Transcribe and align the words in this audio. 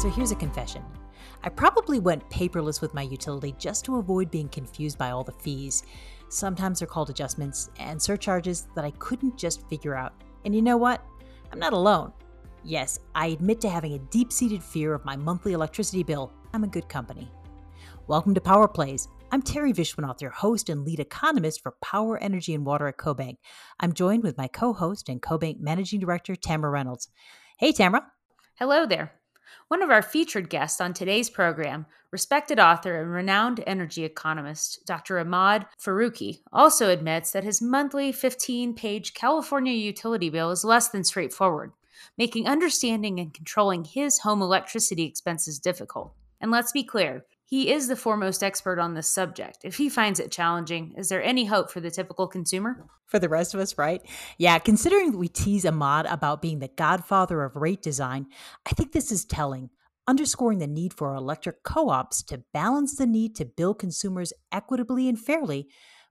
So 0.00 0.08
here's 0.08 0.30
a 0.30 0.36
confession. 0.36 0.82
I 1.44 1.50
probably 1.50 1.98
went 1.98 2.30
paperless 2.30 2.80
with 2.80 2.94
my 2.94 3.02
utility 3.02 3.54
just 3.58 3.84
to 3.84 3.96
avoid 3.96 4.30
being 4.30 4.48
confused 4.48 4.96
by 4.96 5.10
all 5.10 5.22
the 5.22 5.32
fees. 5.32 5.82
Sometimes 6.30 6.78
they're 6.78 6.88
called 6.88 7.10
adjustments 7.10 7.68
and 7.78 8.00
surcharges 8.00 8.68
that 8.74 8.86
I 8.86 8.92
couldn't 8.92 9.36
just 9.36 9.68
figure 9.68 9.94
out. 9.94 10.14
And 10.46 10.54
you 10.54 10.62
know 10.62 10.78
what? 10.78 11.04
I'm 11.52 11.58
not 11.58 11.74
alone. 11.74 12.14
Yes, 12.64 12.98
I 13.14 13.26
admit 13.26 13.60
to 13.60 13.68
having 13.68 13.92
a 13.92 13.98
deep 13.98 14.32
seated 14.32 14.62
fear 14.62 14.94
of 14.94 15.04
my 15.04 15.16
monthly 15.16 15.52
electricity 15.52 16.02
bill. 16.02 16.32
I'm 16.54 16.64
a 16.64 16.68
good 16.68 16.88
company. 16.88 17.30
Welcome 18.06 18.32
to 18.32 18.40
Power 18.40 18.68
Plays. 18.68 19.06
I'm 19.32 19.42
Teri 19.42 19.74
Viswanath, 19.74 20.22
your 20.22 20.30
host 20.30 20.70
and 20.70 20.82
lead 20.82 21.00
economist 21.00 21.62
for 21.62 21.74
Power, 21.82 22.16
Energy, 22.16 22.54
and 22.54 22.64
Water 22.64 22.88
at 22.88 22.96
CoBank. 22.96 23.36
I'm 23.80 23.92
joined 23.92 24.22
with 24.22 24.38
my 24.38 24.48
co 24.48 24.72
host 24.72 25.10
and 25.10 25.20
CoBank 25.20 25.60
Managing 25.60 26.00
Director, 26.00 26.36
Tamara 26.36 26.70
Reynolds. 26.70 27.10
Hey, 27.58 27.72
Tamara. 27.72 28.06
Hello 28.58 28.86
there. 28.86 29.19
One 29.68 29.82
of 29.82 29.90
our 29.90 30.02
featured 30.02 30.50
guests 30.50 30.80
on 30.80 30.92
today's 30.92 31.30
program, 31.30 31.86
respected 32.10 32.58
author 32.58 33.00
and 33.00 33.10
renowned 33.10 33.62
energy 33.66 34.04
economist 34.04 34.84
Dr. 34.86 35.18
Ahmad 35.18 35.66
Faruqui, 35.78 36.40
also 36.52 36.90
admits 36.90 37.30
that 37.32 37.44
his 37.44 37.62
monthly 37.62 38.12
15 38.12 38.74
page 38.74 39.14
California 39.14 39.72
utility 39.72 40.30
bill 40.30 40.50
is 40.50 40.64
less 40.64 40.88
than 40.88 41.04
straightforward, 41.04 41.72
making 42.18 42.48
understanding 42.48 43.20
and 43.20 43.32
controlling 43.32 43.84
his 43.84 44.20
home 44.20 44.42
electricity 44.42 45.04
expenses 45.04 45.58
difficult. 45.58 46.12
And 46.40 46.50
let's 46.50 46.72
be 46.72 46.82
clear, 46.82 47.24
he 47.50 47.72
is 47.72 47.88
the 47.88 47.96
foremost 47.96 48.44
expert 48.44 48.78
on 48.78 48.94
this 48.94 49.12
subject. 49.12 49.58
If 49.64 49.76
he 49.76 49.88
finds 49.88 50.20
it 50.20 50.30
challenging, 50.30 50.94
is 50.96 51.08
there 51.08 51.20
any 51.20 51.46
hope 51.46 51.68
for 51.68 51.80
the 51.80 51.90
typical 51.90 52.28
consumer? 52.28 52.86
For 53.06 53.18
the 53.18 53.28
rest 53.28 53.54
of 53.54 53.60
us, 53.60 53.76
right? 53.76 54.00
Yeah, 54.38 54.60
considering 54.60 55.10
that 55.10 55.18
we 55.18 55.26
tease 55.26 55.66
Ahmad 55.66 56.06
about 56.06 56.42
being 56.42 56.60
the 56.60 56.68
godfather 56.68 57.42
of 57.42 57.56
rate 57.56 57.82
design, 57.82 58.26
I 58.64 58.70
think 58.70 58.92
this 58.92 59.10
is 59.10 59.24
telling, 59.24 59.70
underscoring 60.06 60.58
the 60.58 60.68
need 60.68 60.94
for 60.94 61.12
electric 61.12 61.64
co 61.64 61.90
ops 61.90 62.22
to 62.24 62.44
balance 62.54 62.94
the 62.94 63.06
need 63.06 63.34
to 63.34 63.44
bill 63.44 63.74
consumers 63.74 64.32
equitably 64.52 65.08
and 65.08 65.18
fairly, 65.18 65.66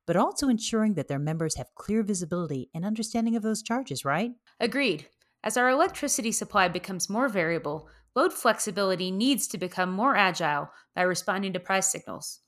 but 0.05 0.17
also 0.17 0.49
ensuring 0.49 0.95
that 0.95 1.07
their 1.07 1.19
members 1.19 1.55
have 1.55 1.73
clear 1.73 2.03
visibility 2.03 2.69
and 2.73 2.83
understanding 2.83 3.37
of 3.37 3.43
those 3.43 3.63
charges, 3.63 4.03
right? 4.03 4.31
Agreed. 4.59 5.07
As 5.41 5.55
our 5.55 5.69
electricity 5.69 6.33
supply 6.33 6.67
becomes 6.67 7.09
more 7.09 7.29
variable, 7.29 7.87
load 8.19 8.33
flexibility 8.33 9.11
needs 9.11 9.47
to 9.47 9.57
become 9.57 9.93
more 9.93 10.17
agile 10.17 10.69
by 10.93 11.03
responding 11.03 11.53
to 11.53 11.59
price 11.59 11.89
signals. 11.89 12.39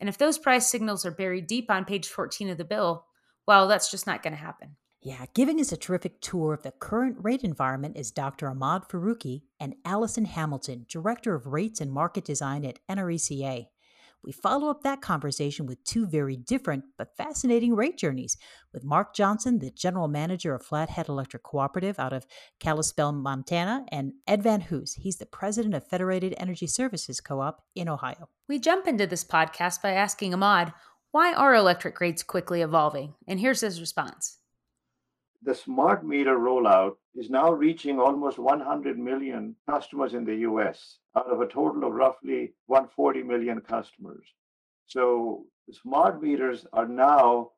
And 0.00 0.08
if 0.08 0.16
those 0.16 0.38
price 0.38 0.70
signals 0.70 1.04
are 1.04 1.10
buried 1.10 1.46
deep 1.46 1.70
on 1.70 1.84
page 1.84 2.08
14 2.08 2.48
of 2.48 2.56
the 2.56 2.64
bill, 2.64 3.04
well, 3.46 3.68
that's 3.68 3.90
just 3.90 4.06
not 4.06 4.22
going 4.22 4.32
to 4.32 4.38
happen. 4.38 4.76
Yeah, 5.02 5.26
giving 5.34 5.60
us 5.60 5.70
a 5.70 5.76
terrific 5.76 6.22
tour 6.22 6.54
of 6.54 6.62
the 6.62 6.70
current 6.72 7.16
rate 7.20 7.42
environment 7.42 7.98
is 7.98 8.10
Dr. 8.10 8.48
Ahmad 8.48 8.88
Faruqui 8.88 9.42
and 9.60 9.74
Allison 9.84 10.24
Hamilton, 10.24 10.86
Director 10.88 11.34
of 11.34 11.46
Rates 11.46 11.80
and 11.80 11.92
Market 11.92 12.24
Design 12.24 12.64
at 12.64 12.78
NRECA 12.88 13.66
we 14.24 14.32
follow 14.32 14.68
up 14.68 14.82
that 14.82 15.00
conversation 15.00 15.66
with 15.66 15.82
two 15.84 16.06
very 16.06 16.36
different 16.36 16.84
but 16.96 17.16
fascinating 17.16 17.74
rate 17.74 17.96
journeys 17.96 18.36
with 18.72 18.84
Mark 18.84 19.14
Johnson, 19.14 19.58
the 19.58 19.70
general 19.70 20.08
manager 20.08 20.54
of 20.54 20.64
Flathead 20.64 21.08
Electric 21.08 21.42
Cooperative 21.42 21.98
out 21.98 22.12
of 22.12 22.26
Kalispell, 22.60 23.12
Montana, 23.12 23.86
and 23.90 24.12
Ed 24.26 24.42
Van 24.42 24.62
Hoos. 24.62 24.94
He's 24.94 25.16
the 25.16 25.26
president 25.26 25.74
of 25.74 25.86
Federated 25.86 26.34
Energy 26.38 26.66
Services 26.66 27.20
Co 27.20 27.40
op 27.40 27.62
in 27.74 27.88
Ohio. 27.88 28.28
We 28.48 28.58
jump 28.58 28.86
into 28.86 29.06
this 29.06 29.24
podcast 29.24 29.82
by 29.82 29.92
asking 29.92 30.34
Ahmad, 30.34 30.72
why 31.10 31.32
are 31.32 31.54
electric 31.54 32.00
rates 32.00 32.22
quickly 32.22 32.60
evolving? 32.60 33.14
And 33.26 33.40
here's 33.40 33.60
his 33.60 33.80
response 33.80 34.38
the 35.42 35.54
smart 35.54 36.04
meter 36.04 36.36
rollout 36.36 36.96
is 37.14 37.30
now 37.30 37.50
reaching 37.50 38.00
almost 38.00 38.38
100 38.38 38.98
million 38.98 39.54
customers 39.68 40.14
in 40.14 40.24
the 40.24 40.36
US 40.36 40.98
out 41.16 41.30
of 41.30 41.40
a 41.40 41.46
total 41.46 41.84
of 41.84 41.92
roughly 41.92 42.54
140 42.66 43.22
million 43.22 43.60
customers. 43.60 44.24
So 44.86 45.44
smart 45.70 46.22
meters 46.22 46.66
are 46.72 46.88
now 46.88 47.50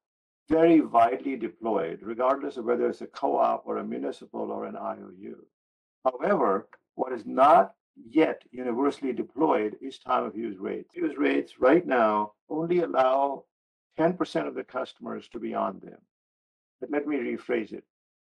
very 0.49 0.81
widely 0.81 1.37
deployed, 1.37 2.01
regardless 2.03 2.57
of 2.57 2.65
whether 2.65 2.89
it's 2.89 3.03
a 3.03 3.07
co-op 3.07 3.63
or 3.67 3.79
a 3.79 3.85
municipal 3.85 4.51
or 4.51 4.65
an 4.65 4.77
IOU. 4.77 5.37
However, 6.05 6.69
what 6.97 7.13
is 7.13 7.25
not 7.25 7.75
yet 8.09 8.43
universally 8.51 9.13
deployed 9.13 9.77
is 9.81 9.99
time 9.99 10.25
of 10.25 10.37
use 10.37 10.59
rates. 10.59 10.95
Use 10.97 11.17
rates 11.17 11.61
right 11.61 11.87
now 11.87 12.33
only 12.49 12.81
allow 12.81 13.45
10% 13.99 14.49
of 14.49 14.55
the 14.55 14.65
customers 14.65 15.29
to 15.29 15.39
be 15.39 15.55
on 15.55 15.79
them. 15.81 15.99
But 16.81 16.91
let 16.91 17.07
me 17.07 17.17
rephrase 17.17 17.73
it. 17.73 17.85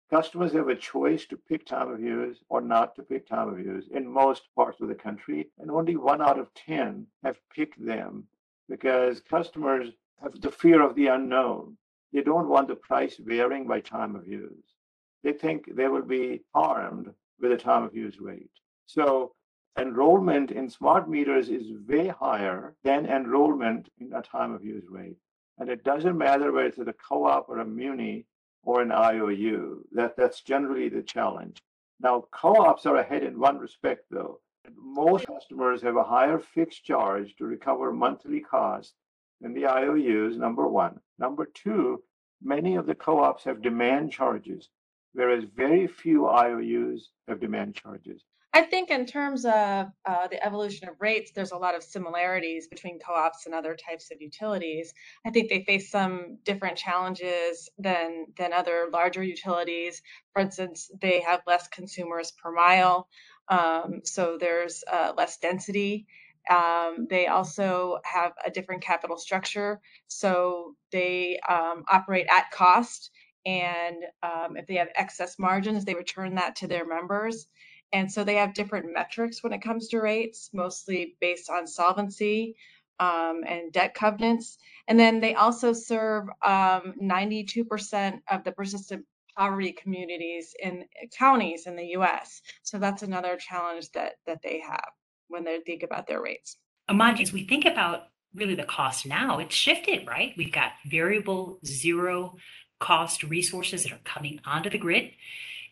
Customers 0.10 0.54
have 0.54 0.70
a 0.70 0.76
choice 0.76 1.26
to 1.26 1.36
pick 1.36 1.66
time 1.66 1.92
of 1.92 2.00
use 2.00 2.44
or 2.48 2.62
not 2.62 2.96
to 2.96 3.04
pick 3.04 3.28
time 3.28 3.50
of 3.50 3.60
use 3.60 3.88
in 3.90 4.08
most 4.08 4.44
parts 4.56 4.80
of 4.80 4.88
the 4.88 4.96
country, 4.96 5.50
and 5.60 5.70
only 5.70 5.96
one 5.96 6.22
out 6.22 6.40
of 6.40 6.54
10 6.54 7.08
have 7.24 7.38
picked 7.50 7.84
them 7.84 8.28
because 8.70 9.20
customers 9.20 9.92
have 10.22 10.40
the 10.40 10.52
fear 10.52 10.82
of 10.82 10.96
the 10.96 11.08
unknown. 11.08 11.78
They 12.14 12.22
don't 12.22 12.48
want 12.48 12.68
the 12.68 12.76
price 12.76 13.18
varying 13.18 13.68
by 13.68 13.82
time 13.82 14.16
of 14.16 14.28
use. 14.28 14.76
They 15.24 15.34
think 15.34 15.76
they 15.76 15.88
will 15.88 16.04
be 16.04 16.44
harmed 16.54 17.14
with 17.40 17.52
a 17.52 17.58
time 17.58 17.84
of 17.84 17.96
use 17.96 18.20
rate. 18.20 18.52
So 18.86 19.34
enrollment 19.78 20.52
in 20.52 20.70
smart 20.70 21.10
meters 21.10 21.50
is 21.50 21.74
way 21.88 22.08
higher 22.08 22.76
than 22.84 23.08
enrollment 23.08 23.90
in 24.00 24.14
a 24.14 24.22
time 24.22 24.54
of 24.54 24.64
use 24.64 24.86
rate. 24.88 25.18
And 25.58 25.68
it 25.70 25.84
doesn't 25.84 26.18
matter 26.18 26.52
whether 26.52 26.68
it's 26.68 26.78
a 26.78 26.94
co-op 26.94 27.50
or 27.50 27.60
a 27.60 27.66
muni 27.66 28.26
or 28.66 28.82
an 28.82 28.92
IOU. 28.92 29.86
That, 29.94 30.18
that's 30.18 30.42
generally 30.42 30.90
the 30.90 31.04
challenge. 31.04 31.62
Now, 32.02 32.26
co-ops 32.32 32.86
are 32.86 32.98
ahead 32.98 33.24
in 33.24 33.40
one 33.40 33.58
respect, 33.58 34.06
though. 34.12 34.42
Most 34.76 35.28
customers 35.28 35.82
have 35.84 35.96
a 35.96 36.04
higher 36.04 36.40
fixed 36.40 36.84
charge 36.84 37.36
to 37.38 37.46
recover 37.46 37.94
monthly 37.94 38.42
costs 38.42 38.96
than 39.40 39.54
the 39.54 39.68
IOUs, 39.68 40.38
number 40.38 40.68
one. 40.68 41.00
Number 41.20 41.46
two, 41.46 42.04
many 42.42 42.76
of 42.76 42.88
the 42.88 42.96
co-ops 42.96 43.44
have 43.44 43.62
demand 43.62 44.12
charges, 44.12 44.70
whereas 45.14 45.44
very 45.56 45.88
few 45.88 46.28
IOUs 46.28 47.12
have 47.28 47.40
demand 47.40 47.76
charges. 47.76 48.24
I 48.56 48.64
think 48.64 48.92
in 48.92 49.08
terms 49.08 49.46
of 49.46 49.88
uh, 50.08 50.28
the 50.30 50.44
evolution 50.46 50.90
of 50.90 50.98
rates, 51.02 51.34
there's 51.36 51.54
a 51.54 51.58
lot 51.58 51.76
of 51.76 51.84
similarities 51.84 52.68
between 52.68 53.00
co-ops 53.00 53.48
and 53.48 53.56
other 53.56 53.76
types 53.78 54.12
of 54.12 54.22
utilities. 54.22 54.94
I 55.28 55.32
think 55.32 55.50
they 55.50 55.66
face 55.66 55.92
some 55.92 56.40
different 56.46 56.78
challenges 56.78 57.70
than 57.80 58.28
than 58.38 58.54
other 58.54 58.90
larger 58.94 59.24
utilities. 59.24 60.04
For 60.34 60.42
instance, 60.44 60.92
they 61.02 61.22
have 61.22 61.42
less 61.48 61.70
consumers 61.70 62.34
per 62.34 62.52
mile, 62.52 63.10
um, 63.50 64.02
so 64.06 64.38
there's 64.40 64.84
uh, 64.92 65.14
less 65.18 65.40
density. 65.40 66.08
Um, 66.52 67.08
they 67.10 67.28
also 67.28 68.00
have 68.06 68.34
a 68.46 68.52
different 68.52 68.84
capital 68.84 69.18
structure, 69.18 69.82
so 70.10 70.76
they 70.92 71.40
um, 71.50 71.86
operate 71.90 72.28
at 72.32 72.52
cost. 72.52 73.12
And 73.48 73.98
um, 74.24 74.58
if 74.58 74.68
they 74.68 74.76
have 74.76 74.90
excess 74.96 75.40
margins, 75.40 75.86
they 75.86 75.96
return 75.96 76.36
that 76.36 76.58
to 76.58 76.68
their 76.68 76.86
members. 76.88 77.48
And 77.94 78.12
so 78.12 78.24
they 78.24 78.36
have 78.36 78.54
different 78.54 78.92
metrics 78.94 79.44
when 79.44 79.54
it 79.54 79.62
comes 79.62 79.88
to 79.90 80.00
rates, 80.00 80.50
mostly 80.54 81.16
based 81.22 81.50
on 81.50 81.68
solvency 81.68 82.56
um, 83.00 83.44
and 83.48 83.72
debt 83.72 83.94
covenants. 83.94 84.58
And 84.88 85.00
then 85.00 85.20
they 85.20 85.36
also 85.36 85.74
serve 85.74 86.28
um, 86.46 86.94
92% 87.02 88.20
of 88.30 88.44
the 88.44 88.52
persistent 88.52 89.06
poverty 89.38 89.74
communities 89.74 90.56
in 90.62 90.86
counties 91.18 91.68
in 91.68 91.76
the 91.76 91.88
US. 91.98 92.42
So 92.64 92.80
that's 92.80 93.04
another 93.04 93.38
challenge 93.38 93.92
that, 93.92 94.14
that 94.26 94.42
they 94.42 94.62
have 94.62 94.90
when 95.28 95.44
they 95.44 95.60
think 95.60 95.84
about 95.84 96.08
their 96.08 96.22
rates. 96.22 96.58
Ahmad, 96.88 97.20
as 97.20 97.34
we 97.34 97.46
think 97.46 97.66
about 97.66 98.04
really 98.34 98.56
the 98.56 98.64
cost 98.64 99.06
now, 99.06 99.40
it's 99.40 99.56
shifted, 99.56 100.08
right? 100.08 100.34
We've 100.38 100.52
got 100.52 100.74
variable 100.86 101.60
zero 101.66 102.36
cost 102.80 103.24
resources 103.24 103.84
that 103.84 103.92
are 103.92 104.00
coming 104.04 104.40
onto 104.46 104.70
the 104.70 104.78
grid 104.78 105.12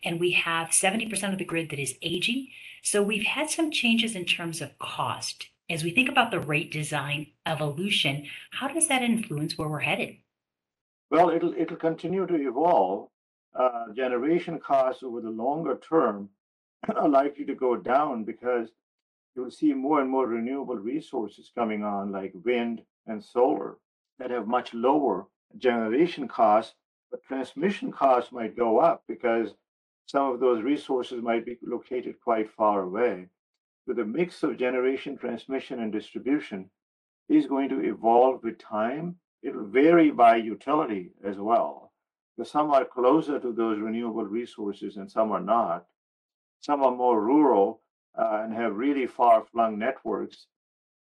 and 0.04 0.20
we 0.20 0.32
have 0.32 0.68
70% 0.68 1.32
of 1.32 1.38
the 1.38 1.44
grid 1.44 1.70
that 1.70 1.78
is 1.78 1.96
aging. 2.02 2.48
So 2.82 3.02
we've 3.02 3.24
had 3.24 3.50
some 3.50 3.70
changes 3.70 4.14
in 4.14 4.24
terms 4.24 4.60
of 4.60 4.78
cost. 4.78 5.48
As 5.70 5.82
we 5.82 5.90
think 5.90 6.08
about 6.08 6.30
the 6.30 6.40
rate 6.40 6.70
design 6.70 7.28
evolution, 7.46 8.26
how 8.50 8.68
does 8.68 8.88
that 8.88 9.02
influence 9.02 9.56
where 9.56 9.68
we're 9.68 9.80
headed? 9.80 10.16
Well, 11.10 11.30
it'll 11.30 11.54
it'll 11.54 11.76
continue 11.76 12.26
to 12.26 12.34
evolve. 12.34 13.08
Uh, 13.54 13.92
generation 13.94 14.58
costs 14.58 15.02
over 15.02 15.20
the 15.20 15.30
longer 15.30 15.78
term 15.88 16.28
are 16.96 17.08
likely 17.08 17.44
to 17.46 17.54
go 17.54 17.76
down 17.76 18.24
because 18.24 18.68
you'll 19.34 19.50
see 19.50 19.72
more 19.72 20.00
and 20.00 20.10
more 20.10 20.26
renewable 20.26 20.76
resources 20.76 21.50
coming 21.54 21.84
on, 21.84 22.12
like 22.12 22.32
wind 22.44 22.82
and 23.06 23.24
solar, 23.24 23.78
that 24.18 24.30
have 24.30 24.46
much 24.46 24.74
lower 24.74 25.26
generation 25.58 26.28
costs, 26.28 26.74
but 27.10 27.22
transmission 27.22 27.92
costs 27.92 28.32
might 28.32 28.56
go 28.56 28.78
up 28.78 29.02
because 29.08 29.54
some 30.06 30.32
of 30.32 30.40
those 30.40 30.62
resources 30.62 31.22
might 31.22 31.44
be 31.44 31.58
located 31.62 32.20
quite 32.22 32.50
far 32.50 32.82
away. 32.82 33.28
With 33.86 33.96
the 33.96 34.04
mix 34.04 34.42
of 34.42 34.56
generation, 34.56 35.16
transmission, 35.16 35.80
and 35.80 35.92
distribution 35.92 36.70
is 37.28 37.46
going 37.46 37.68
to 37.70 37.80
evolve 37.80 38.42
with 38.42 38.58
time. 38.58 39.16
It'll 39.42 39.66
vary 39.66 40.10
by 40.10 40.36
utility 40.36 41.10
as 41.24 41.36
well. 41.36 41.92
Because 42.36 42.50
some 42.50 42.70
are 42.70 42.84
closer 42.84 43.38
to 43.38 43.52
those 43.52 43.78
renewable 43.78 44.24
resources 44.24 44.96
and 44.96 45.10
some 45.10 45.32
are 45.32 45.40
not. 45.40 45.86
Some 46.60 46.82
are 46.82 46.94
more 46.94 47.22
rural 47.22 47.82
uh, 48.18 48.40
and 48.42 48.54
have 48.54 48.76
really 48.76 49.06
far 49.06 49.44
flung 49.44 49.78
networks, 49.78 50.46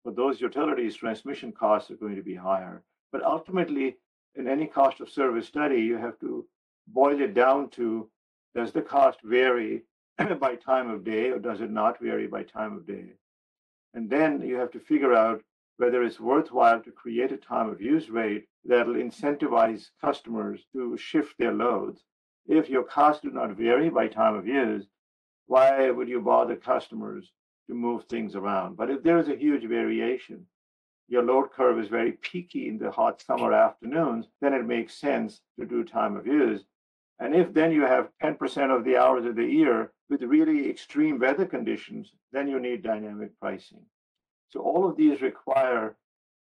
for 0.03 0.13
those 0.13 0.41
utilities, 0.41 0.97
transmission 0.97 1.53
costs 1.53 1.91
are 1.91 1.97
going 1.97 2.17
to 2.17 2.23
be 2.23 2.35
higher. 2.35 2.83
But 3.13 3.23
ultimately, 3.23 3.97
in 4.37 4.49
any 4.49 4.67
cost 4.67 5.01
of 5.01 5.11
service 5.11 5.47
study, 5.47 5.81
you 5.81 5.97
have 5.97 6.19
to 6.21 6.47
boil 6.87 7.21
it 7.21 7.35
down 7.35 7.71
to 7.71 8.09
does 8.59 8.73
the 8.73 8.83
cost 8.83 9.21
vary 9.23 9.85
by 10.41 10.57
time 10.57 10.91
of 10.91 11.05
day 11.05 11.31
or 11.31 11.39
does 11.39 11.61
it 11.61 11.71
not 11.71 12.01
vary 12.01 12.27
by 12.27 12.43
time 12.43 12.75
of 12.77 12.85
day? 12.85 13.13
And 13.95 14.11
then 14.11 14.41
you 14.41 14.57
have 14.57 14.73
to 14.73 14.81
figure 14.81 15.15
out 15.15 15.45
whether 15.77 16.03
it's 16.03 16.19
worthwhile 16.19 16.81
to 16.83 16.91
create 16.91 17.31
a 17.31 17.37
time 17.37 17.69
of 17.69 17.81
use 17.81 18.11
rate 18.11 18.49
that'll 18.65 18.95
incentivize 18.95 19.91
customers 20.01 20.67
to 20.73 20.97
shift 20.97 21.39
their 21.39 21.53
loads. 21.53 22.03
If 22.49 22.69
your 22.69 22.83
costs 22.83 23.23
do 23.23 23.31
not 23.31 23.57
vary 23.57 23.91
by 23.91 24.09
time 24.09 24.35
of 24.35 24.49
use, 24.49 24.87
why 25.47 25.89
would 25.93 26.09
you 26.09 26.21
bother 26.21 26.57
customers 26.57 27.31
to 27.69 27.75
move 27.75 28.07
things 28.07 28.35
around? 28.35 28.77
But 28.77 28.91
if 28.91 29.05
there 29.05 29.19
is 29.19 29.29
a 29.29 29.37
huge 29.37 29.67
variation, 29.67 30.47
your 31.07 31.23
load 31.23 31.53
curve 31.53 31.79
is 31.79 31.87
very 31.87 32.11
peaky 32.11 32.67
in 32.67 32.79
the 32.79 32.91
hot 32.91 33.23
summer 33.23 33.53
afternoons, 33.53 34.27
then 34.41 34.53
it 34.53 34.67
makes 34.67 34.99
sense 34.99 35.43
to 35.61 35.65
do 35.65 35.85
time 35.85 36.17
of 36.17 36.27
use. 36.27 36.65
And 37.21 37.35
if 37.35 37.53
then 37.53 37.73
you 37.73 37.83
have 37.83 38.11
10% 38.23 38.77
of 38.77 38.85
the 38.85 38.97
hours 38.97 39.25
of 39.25 39.35
the 39.35 39.45
year 39.45 39.93
with 40.09 40.23
really 40.23 40.71
extreme 40.71 41.19
weather 41.19 41.47
conditions, 41.47 42.13
then 42.33 42.47
you 42.47 42.61
need 42.61 42.83
dynamic 42.83 43.39
pricing. 43.41 43.85
So 44.51 44.61
all 44.61 44.89
of 44.89 44.97
these 44.97 45.21
require, 45.21 45.97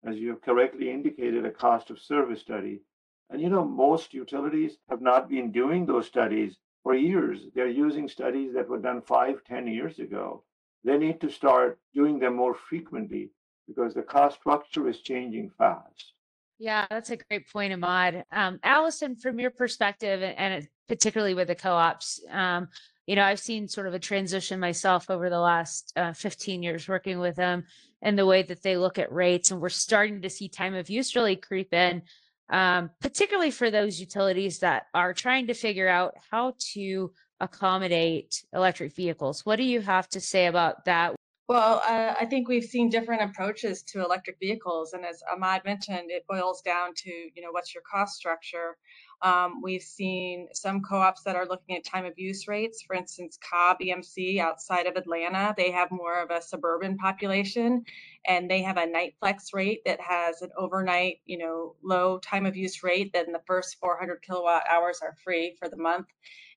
as 0.07 0.17
you 0.17 0.31
have 0.31 0.41
correctly 0.41 0.91
indicated, 0.91 1.45
a 1.45 1.51
cost 1.51 1.91
of 1.91 1.99
service 1.99 2.41
study. 2.41 2.81
And 3.29 3.43
you 3.43 3.51
know, 3.51 3.65
most 3.65 4.15
utilities 4.15 4.79
have 4.89 5.03
not 5.03 5.29
been 5.29 5.53
doing 5.53 5.85
those 5.85 6.07
studies 6.07 6.57
for 6.83 6.95
years. 6.95 7.41
They're 7.55 7.69
using 7.69 8.09
studies 8.09 8.55
that 8.55 8.69
were 8.69 8.79
done 8.79 9.03
five, 9.03 9.45
ten 9.45 9.67
years 9.67 9.99
ago. 9.99 10.45
They 10.85 10.97
need 10.97 11.21
to 11.21 11.31
start 11.31 11.79
doing 11.93 12.19
them 12.19 12.37
more 12.37 12.55
frequently 12.55 13.31
because 13.67 13.95
the 13.95 14.03
cost 14.03 14.39
structure 14.39 14.89
is 14.89 15.01
changing 15.01 15.51
fast. 15.51 16.15
Yeah, 16.59 16.87
that's 16.91 17.11
a 17.11 17.17
great 17.17 17.51
point, 17.51 17.73
Ahmad. 17.73 18.25
Um, 18.33 18.59
Allison, 18.65 19.15
from 19.15 19.39
your 19.39 19.51
perspective, 19.51 20.23
and 20.23 20.67
particularly 20.89 21.35
with 21.35 21.49
the 21.49 21.55
co-ops, 21.55 22.21
um, 22.31 22.69
you 23.07 23.15
know, 23.15 23.23
I've 23.23 23.39
seen 23.39 23.69
sort 23.69 23.87
of 23.87 23.95
a 23.95 23.99
transition 23.99 24.59
myself 24.59 25.09
over 25.09 25.31
the 25.31 25.39
last 25.39 25.93
uh, 25.97 26.13
15 26.13 26.63
years 26.63 26.89
working 26.89 27.21
with 27.21 27.37
them 27.37 27.65
and 28.03 28.19
the 28.19 28.27
way 28.27 28.43
that 28.43 28.63
they 28.63 28.77
look 28.77 28.99
at 28.99 29.13
rates, 29.13 29.51
and 29.51 29.61
we're 29.61 29.69
starting 29.69 30.23
to 30.23 30.31
see 30.31 30.49
time 30.49 30.75
of 30.75 30.91
use 30.91 31.15
really 31.15 31.37
creep 31.37 31.73
in, 31.73 32.03
um, 32.51 32.91
particularly 33.01 33.51
for 33.51 33.71
those 33.71 34.01
utilities 34.01 34.59
that 34.59 34.87
are 34.95 35.15
trying 35.15 35.47
to 35.47 35.55
figure 35.55 35.89
out 35.89 36.15
how 36.31 36.55
to 36.75 37.13
accommodate 37.41 38.45
electric 38.53 38.95
vehicles. 38.95 39.47
What 39.47 39.57
do 39.57 39.65
you 39.65 39.81
have 39.81 40.09
to 40.11 40.21
say 40.21 40.47
about 40.47 40.85
that? 40.87 41.15
Well, 41.49 41.81
uh, 41.83 42.15
I 42.21 42.27
think 42.27 42.47
we've 42.47 42.63
seen 42.65 42.91
different 42.91 43.23
approaches 43.23 43.83
to 43.85 44.05
electric 44.05 44.39
vehicles, 44.39 44.93
and 44.93 45.03
as 45.03 45.23
Ahmad 45.33 45.65
mentioned, 45.65 46.11
it 46.11 46.27
boils 46.29 46.61
down 46.61 46.93
to 46.97 47.11
you 47.11 47.41
know 47.43 47.51
what's 47.53 47.73
your 47.75 47.83
cost 47.91 48.17
structure. 48.17 48.77
Um, 49.23 49.63
we've 49.63 49.83
seen 49.83 50.49
some 50.53 50.83
co-ops 50.83 51.23
that 51.25 51.37
are 51.37 51.47
looking 51.47 51.75
at 51.77 51.85
time 51.85 52.05
of 52.05 52.19
use 52.19 52.47
rates. 52.49 52.83
For 52.87 52.95
instance, 52.95 53.39
Cobb 53.51 53.79
EMC 53.81 54.39
outside 54.41 54.87
of 54.87 54.97
Atlanta, 54.97 55.55
they 55.57 55.71
have 55.71 55.91
more 55.91 56.21
of 56.23 56.31
a 56.31 56.43
suburban 56.43 56.99
population, 56.99 57.83
and 58.27 58.51
they 58.51 58.61
have 58.63 58.77
a 58.77 58.87
night 58.87 59.15
flex 59.19 59.55
rate 59.55 59.81
that 59.87 60.01
has 60.03 60.43
an 60.43 60.51
overnight, 60.59 61.21
you 61.25 61.39
know, 61.39 61.77
low 61.83 62.19
time 62.19 62.45
of 62.45 62.57
use 62.57 62.83
rate. 62.83 63.11
Then 63.15 63.33
the 63.33 63.43
first 63.47 63.79
400 63.81 64.21
kilowatt 64.23 64.65
hours 64.69 65.01
are 65.03 65.17
free 65.25 65.57
for 65.59 65.71
the 65.71 65.79
month, 65.79 66.09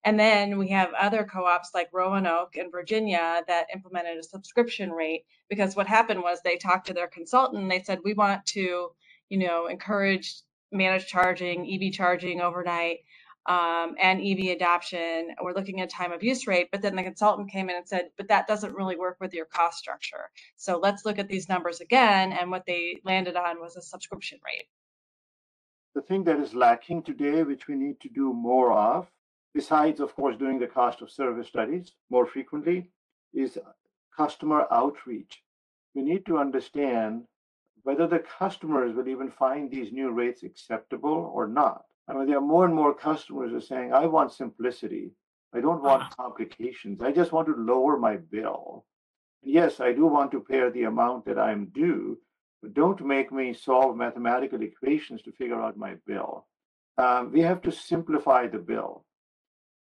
and 0.04 0.20
then 0.20 0.58
we 0.58 0.70
have 0.70 0.90
other 1.00 1.24
co-ops 1.24 1.72
like 1.74 1.90
Roanoke 1.94 2.56
in 2.56 2.72
Virginia 2.72 3.44
that 3.48 3.68
implemented 3.74 4.18
a 4.18 4.24
subscription 4.24 4.92
rate 4.92 5.26
because 5.50 5.76
what 5.76 5.88
happened 5.88 6.22
was 6.22 6.40
they 6.42 6.58
talked 6.58 6.88
to 6.88 6.94
their 6.94 7.08
consultant 7.08 7.62
and 7.62 7.70
they 7.70 7.84
said, 7.84 8.00
we 8.04 8.14
want 8.14 8.46
to, 8.48 8.90
you 9.30 9.38
know, 9.38 9.68
encourage 9.68 10.42
managed 10.72 11.08
charging, 11.08 11.72
EV 11.72 11.92
charging 11.94 12.42
overnight, 12.42 13.00
um, 13.46 13.96
and 14.00 14.22
EV 14.22 14.56
adoption. 14.56 15.36
We're 15.42 15.54
looking 15.54 15.82
at 15.82 15.90
time 15.90 16.12
of 16.12 16.24
use 16.24 16.48
rate, 16.48 16.70
but 16.72 16.82
then 16.82 16.96
the 16.96 17.04
consultant 17.04 17.52
came 17.52 17.70
in 17.70 17.76
and 17.76 17.88
said, 17.88 18.10
but 18.18 18.28
that 18.30 18.48
doesn't 18.48 18.74
really 18.74 18.96
work 18.96 19.18
with 19.20 19.34
your 19.34 19.46
cost 19.46 19.78
structure. 19.78 20.30
So 20.56 20.80
let's 20.80 21.06
look 21.06 21.20
at 21.20 21.28
these 21.28 21.50
numbers 21.50 21.80
again. 21.80 22.32
And 22.32 22.50
what 22.50 22.66
they 22.66 23.00
landed 23.04 23.36
on 23.36 23.60
was 23.60 23.76
a 23.76 23.82
subscription 23.82 24.40
rate. 24.46 24.68
The 25.94 26.02
thing 26.02 26.24
that 26.24 26.40
is 26.40 26.56
lacking 26.56 27.04
today, 27.04 27.44
which 27.44 27.68
we 27.68 27.76
need 27.76 28.00
to 28.00 28.10
do 28.10 28.34
more 28.34 28.72
of, 28.72 29.08
besides, 29.54 30.00
of 30.00 30.16
course, 30.16 30.38
doing 30.38 30.60
the 30.60 30.68
cost 30.68 31.02
of 31.02 31.12
service 31.12 31.48
studies 31.48 31.94
more 32.10 32.26
frequently, 32.26 32.92
is 33.34 33.58
customer 34.16 34.68
outreach. 34.72 35.44
We 35.96 36.02
need 36.02 36.26
to 36.26 36.38
understand 36.38 37.24
whether 37.84 38.08
the 38.08 38.20
customers 38.20 38.96
will 38.96 39.08
even 39.08 39.30
find 39.30 39.70
these 39.70 39.92
new 39.92 40.12
rates 40.12 40.44
acceptable 40.44 41.32
or 41.34 41.48
not. 41.48 41.86
I 42.08 42.14
mean, 42.14 42.28
there 42.28 42.38
are 42.38 42.42
more 42.42 42.66
and 42.66 42.76
more 42.76 42.94
customers 42.94 43.54
are 43.54 43.66
saying, 43.66 43.94
I 43.94 44.06
want 44.06 44.34
simplicity. 44.34 45.12
I 45.54 45.62
don't 45.62 45.84
want 45.84 46.04
uh-huh. 46.04 46.24
complications. 46.24 47.02
I 47.02 47.12
just 47.12 47.32
want 47.32 47.48
to 47.48 47.56
lower 47.56 47.98
my 47.98 48.18
bill. 48.18 48.86
Yes, 49.44 49.80
I 49.80 49.92
do 49.94 50.06
want 50.06 50.32
to 50.32 50.40
pay 50.40 50.70
the 50.70 50.84
amount 50.84 51.26
that 51.26 51.40
I'm 51.40 51.66
due, 51.66 52.20
but 52.62 52.74
don't 52.74 53.04
make 53.06 53.32
me 53.32 53.54
solve 53.54 53.98
mathematical 53.98 54.62
equations 54.62 55.22
to 55.24 55.32
figure 55.32 55.60
out 55.60 55.78
my 55.78 55.96
bill. 56.06 56.48
Um, 56.98 57.32
we 57.32 57.42
have 57.42 57.62
to 57.64 57.72
simplify 57.72 58.48
the 58.48 58.60
bill 58.60 59.06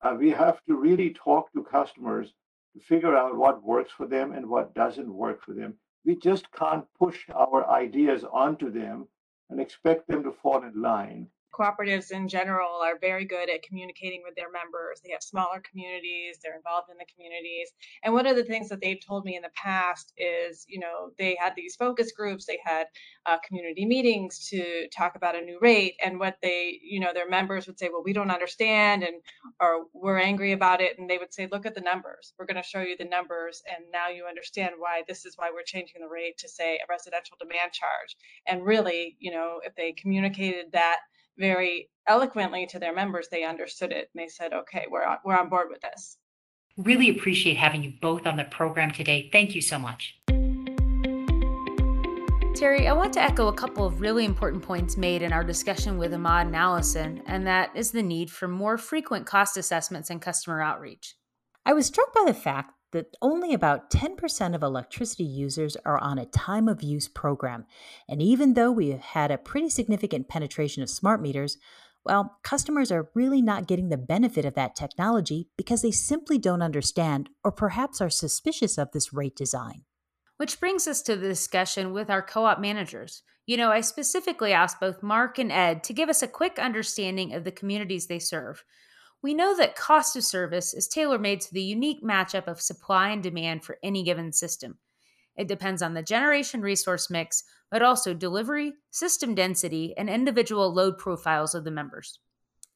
uh, 0.08 0.16
we 0.16 0.30
have 0.30 0.64
to 0.66 0.76
really 0.76 1.10
talk 1.14 1.52
to 1.52 1.64
customers 1.64 2.34
to 2.74 2.80
figure 2.80 3.16
out 3.16 3.36
what 3.36 3.64
works 3.64 3.92
for 3.92 4.08
them 4.08 4.32
and 4.32 4.48
what 4.48 4.74
doesn't 4.74 5.12
work 5.12 5.44
for 5.44 5.54
them. 5.54 5.74
We 6.06 6.16
just 6.16 6.52
can't 6.52 6.86
push 6.98 7.20
our 7.36 7.70
ideas 7.70 8.24
onto 8.32 8.72
them 8.72 9.08
and 9.50 9.60
expect 9.60 10.08
them 10.08 10.24
to 10.24 10.32
fall 10.32 10.64
in 10.64 10.82
line 10.82 11.28
cooperatives 11.54 12.12
in 12.12 12.28
general 12.28 12.82
are 12.84 13.00
very 13.00 13.26
good 13.26 13.50
at 13.50 13.64
communicating 13.64 14.22
with 14.26 14.36
their 14.36 14.52
members. 14.52 15.02
They 15.04 15.12
have 15.12 15.24
smaller 15.24 15.62
communities, 15.70 16.38
they're 16.42 16.56
involved 16.56 16.90
in 16.90 16.98
the 16.98 17.06
communities. 17.14 17.72
And 18.04 18.14
one 18.14 18.28
of 18.28 18.36
the 18.36 18.44
things 18.44 18.70
that 18.70 18.82
they've 18.82 19.00
told 19.06 19.26
me 19.26 19.36
in 19.36 19.42
the 19.42 19.50
past 19.56 20.14
is, 20.18 20.66
you 20.68 20.80
know, 20.80 21.12
they 21.18 21.38
had 21.40 21.54
these 21.56 21.76
focus 21.76 22.12
groups, 22.12 22.46
they 22.46 22.60
had 22.64 22.88
uh, 23.26 23.38
community 23.46 23.86
meetings 23.86 24.48
to 24.50 24.88
talk 24.96 25.16
about 25.16 25.36
a 25.36 25.42
new 25.42 25.58
rate. 25.62 25.96
And 26.04 26.20
what 26.20 26.38
they, 26.42 26.80
you 26.82 27.00
know, 27.00 27.12
their 27.14 27.30
members 27.30 27.68
would 27.68 27.80
say, 27.80 27.90
well, 27.92 28.04
we 28.04 28.14
don't 28.14 28.32
understand 28.32 29.04
and 29.04 29.16
or 29.60 29.86
we're 29.94 30.20
angry 30.20 30.52
about 30.52 30.82
it. 30.82 30.98
And 30.98 31.10
they 31.10 31.18
would 31.18 31.34
say, 31.34 31.48
look 31.52 31.66
at 31.66 31.76
the 31.76 31.82
numbers. 31.82 32.34
We're 32.38 32.46
going 32.46 32.62
to 32.62 32.68
show 32.68 32.82
you 32.82 32.96
the 32.98 33.06
numbers. 33.06 33.62
And 33.68 33.86
now 33.92 34.10
you 34.10 34.26
understand 34.26 34.76
why 34.78 35.04
this 35.08 35.26
is 35.26 35.34
why 35.38 35.50
we're 35.54 35.64
changing 35.64 36.02
the 36.02 36.08
rate 36.08 36.38
to 36.40 36.50
say 36.50 36.76
a 36.76 36.86
residential 36.90 37.38
demand 37.40 37.74
charge. 37.74 38.16
And 38.48 38.66
really, 38.66 39.18
you 39.20 39.32
know, 39.32 39.60
if 39.64 39.76
they 39.76 39.94
communicated 39.94 40.72
that 40.74 40.98
very 41.38 41.90
eloquently 42.08 42.66
to 42.68 42.80
their 42.80 42.94
members, 42.94 43.28
they 43.30 43.44
understood 43.44 43.92
it 43.92 44.10
and 44.14 44.24
they 44.24 44.28
said, 44.28 44.54
okay, 44.54 44.86
we're 44.90 45.04
on, 45.04 45.18
we're 45.26 45.38
on 45.38 45.50
board 45.50 45.68
with 45.70 45.82
this. 45.82 46.18
Really 46.78 47.10
appreciate 47.10 47.58
having 47.58 47.84
you 47.84 47.94
both 48.02 48.28
on 48.28 48.38
the 48.38 48.44
program 48.46 48.92
today. 48.92 49.30
Thank 49.32 49.56
you 49.56 49.62
so 49.62 49.80
much. 49.80 50.16
Teri, 52.58 52.88
I 52.88 52.94
want 52.94 53.14
to 53.14 53.22
echo 53.22 53.50
a 53.50 53.54
couple 53.54 53.86
of 53.86 54.02
really 54.02 54.26
important 54.26 54.64
points 54.64 54.98
made 54.98 55.22
in 55.22 55.32
our 55.32 55.44
discussion 55.44 56.00
with 56.00 56.12
Ahmad 56.12 56.48
and 56.48 56.56
Allison, 56.56 57.22
and 57.28 57.46
that 57.46 57.70
is 57.76 57.92
the 57.92 58.02
need 58.02 58.32
for 58.32 58.48
more 58.48 58.80
frequent 58.80 59.28
cost 59.28 59.58
assessments 59.58 60.10
and 60.10 60.20
customer 60.20 60.60
outreach. 60.60 61.14
I 61.68 61.74
was 61.74 61.86
struck 61.86 62.14
by 62.16 62.24
the 62.26 62.34
fact 62.34 62.74
that 62.92 63.18
only 63.22 63.54
about 63.54 63.90
10% 63.90 64.56
of 64.56 64.64
electricity 64.64 65.24
users 65.24 65.76
are 65.86 66.00
on 66.00 66.18
a 66.18 66.26
time 66.26 66.68
of 66.68 66.82
use 66.82 67.08
program. 67.08 67.66
And 68.08 68.22
even 68.22 68.54
though 68.54 68.72
we 68.72 68.90
have 68.90 69.02
had 69.02 69.32
a 69.32 69.38
pretty 69.38 69.70
significant 69.70 70.30
penetration 70.30 70.84
of 70.84 70.90
smart 70.90 71.22
meters, 71.22 71.58
well, 72.06 72.40
customers 72.42 72.90
are 72.92 73.10
really 73.14 73.42
not 73.42 73.68
getting 73.68 73.90
the 73.90 73.98
benefit 73.98 74.46
of 74.46 74.54
that 74.54 74.76
technology 74.76 75.50
because 75.58 75.82
they 75.82 75.92
simply 75.92 76.38
don't 76.38 76.62
understand 76.62 77.30
or 77.44 77.52
perhaps 77.52 78.00
are 78.00 78.10
suspicious 78.10 78.78
of 78.78 78.92
this 78.94 79.12
rate 79.12 79.36
design. 79.36 79.84
Which 80.38 80.60
brings 80.60 80.88
us 80.88 81.02
to 81.02 81.18
the 81.18 81.28
discussion 81.28 81.92
with 81.92 82.10
our 82.10 82.22
co 82.22 82.46
op 82.46 82.62
managers. 82.62 83.24
You 83.46 83.58
know, 83.58 83.72
I 83.72 83.82
specifically 83.82 84.54
asked 84.54 84.80
both 84.80 85.04
Mark 85.04 85.38
and 85.40 85.52
Ed 85.52 85.84
to 85.86 85.94
give 85.94 86.10
us 86.10 86.22
a 86.22 86.28
quick 86.28 86.60
understanding 86.60 87.34
of 87.34 87.44
the 87.44 87.52
communities 87.52 88.08
they 88.08 88.20
serve 88.20 88.64
we 89.22 89.34
know 89.34 89.56
that 89.58 89.76
cost 89.76 90.16
of 90.16 90.24
service 90.24 90.74
is 90.74 90.88
tailor 90.88 91.18
made 91.18 91.42
to 91.42 91.54
the 91.54 91.62
unique 91.62 92.04
matchup 92.04 92.48
of 92.48 92.62
supply 92.62 93.10
and 93.10 93.24
demand 93.24 93.64
for 93.64 93.78
any 93.82 94.04
given 94.04 94.32
system. 94.32 94.78
It 95.36 95.48
depends 95.48 95.82
on 95.82 95.94
the 95.94 96.02
generation 96.02 96.62
resource 96.62 97.10
mix, 97.10 97.44
but 97.70 97.82
also 97.82 98.14
delivery, 98.14 98.74
system 98.92 99.36
density, 99.36 99.96
and 99.98 100.10
individual 100.10 100.74
load 100.74 100.98
profiles 100.98 101.54
of 101.54 101.64
the 101.64 101.72
members. 101.72 102.20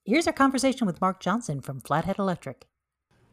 Here's 0.03 0.27
our 0.27 0.33
conversation 0.33 0.87
with 0.87 1.01
Mark 1.01 1.19
Johnson 1.19 1.61
from 1.61 1.79
Flathead 1.79 2.17
Electric. 2.19 2.67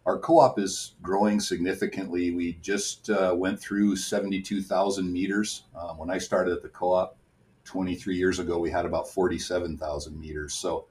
Our 0.07 0.19
co 0.19 0.39
op 0.39 0.59
is 0.59 0.95
growing 1.03 1.41
significantly. 1.41 2.31
We 2.31 2.55
just 2.55 3.11
uh, 3.11 3.35
went 3.37 3.61
through 3.61 3.97
72,000 3.97 5.13
meters. 5.13 5.65
Uh, 5.77 5.95
when 5.95 6.11
I 6.11 6.19
started 6.19 6.55
at 6.55 6.63
the 6.63 6.69
co 6.69 6.93
op 6.93 7.19
23 7.65 8.17
years 8.17 8.39
ago, 8.39 8.59
we 8.59 8.71
had 8.71 8.87
about 8.87 9.09
47,000 9.09 10.19
meters. 10.19 10.55
So 10.55 10.87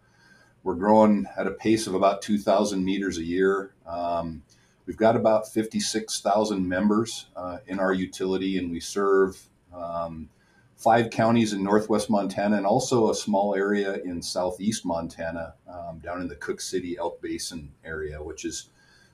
we're 0.63 0.75
growing 0.75 1.25
at 1.37 1.47
a 1.47 1.51
pace 1.51 1.87
of 1.87 1.95
about 1.95 2.21
2,000 2.21 2.83
meters 2.83 3.17
a 3.17 3.23
year. 3.23 3.73
Um, 3.85 4.43
We've 4.87 4.95
got 4.95 5.17
about 5.17 5.51
56,000 5.51 6.65
members 6.65 7.27
uh, 7.35 7.57
in 7.67 7.77
our 7.77 7.91
utility, 7.91 8.57
and 8.57 8.71
we 8.71 8.79
serve 8.79 9.37
um, 9.75 10.29
five 10.77 11.09
counties 11.09 11.51
in 11.51 11.61
northwest 11.61 12.09
Montana 12.09 12.55
and 12.55 12.65
also 12.65 13.09
a 13.09 13.15
small 13.15 13.53
area 13.53 13.95
in 14.05 14.21
southeast 14.21 14.85
Montana, 14.85 15.55
um, 15.67 15.99
down 15.99 16.21
in 16.21 16.29
the 16.29 16.37
Cooke 16.37 16.61
City 16.61 16.97
Elk 16.97 17.21
Basin 17.21 17.73
area, 17.83 18.23
which 18.23 18.45
is 18.45 18.69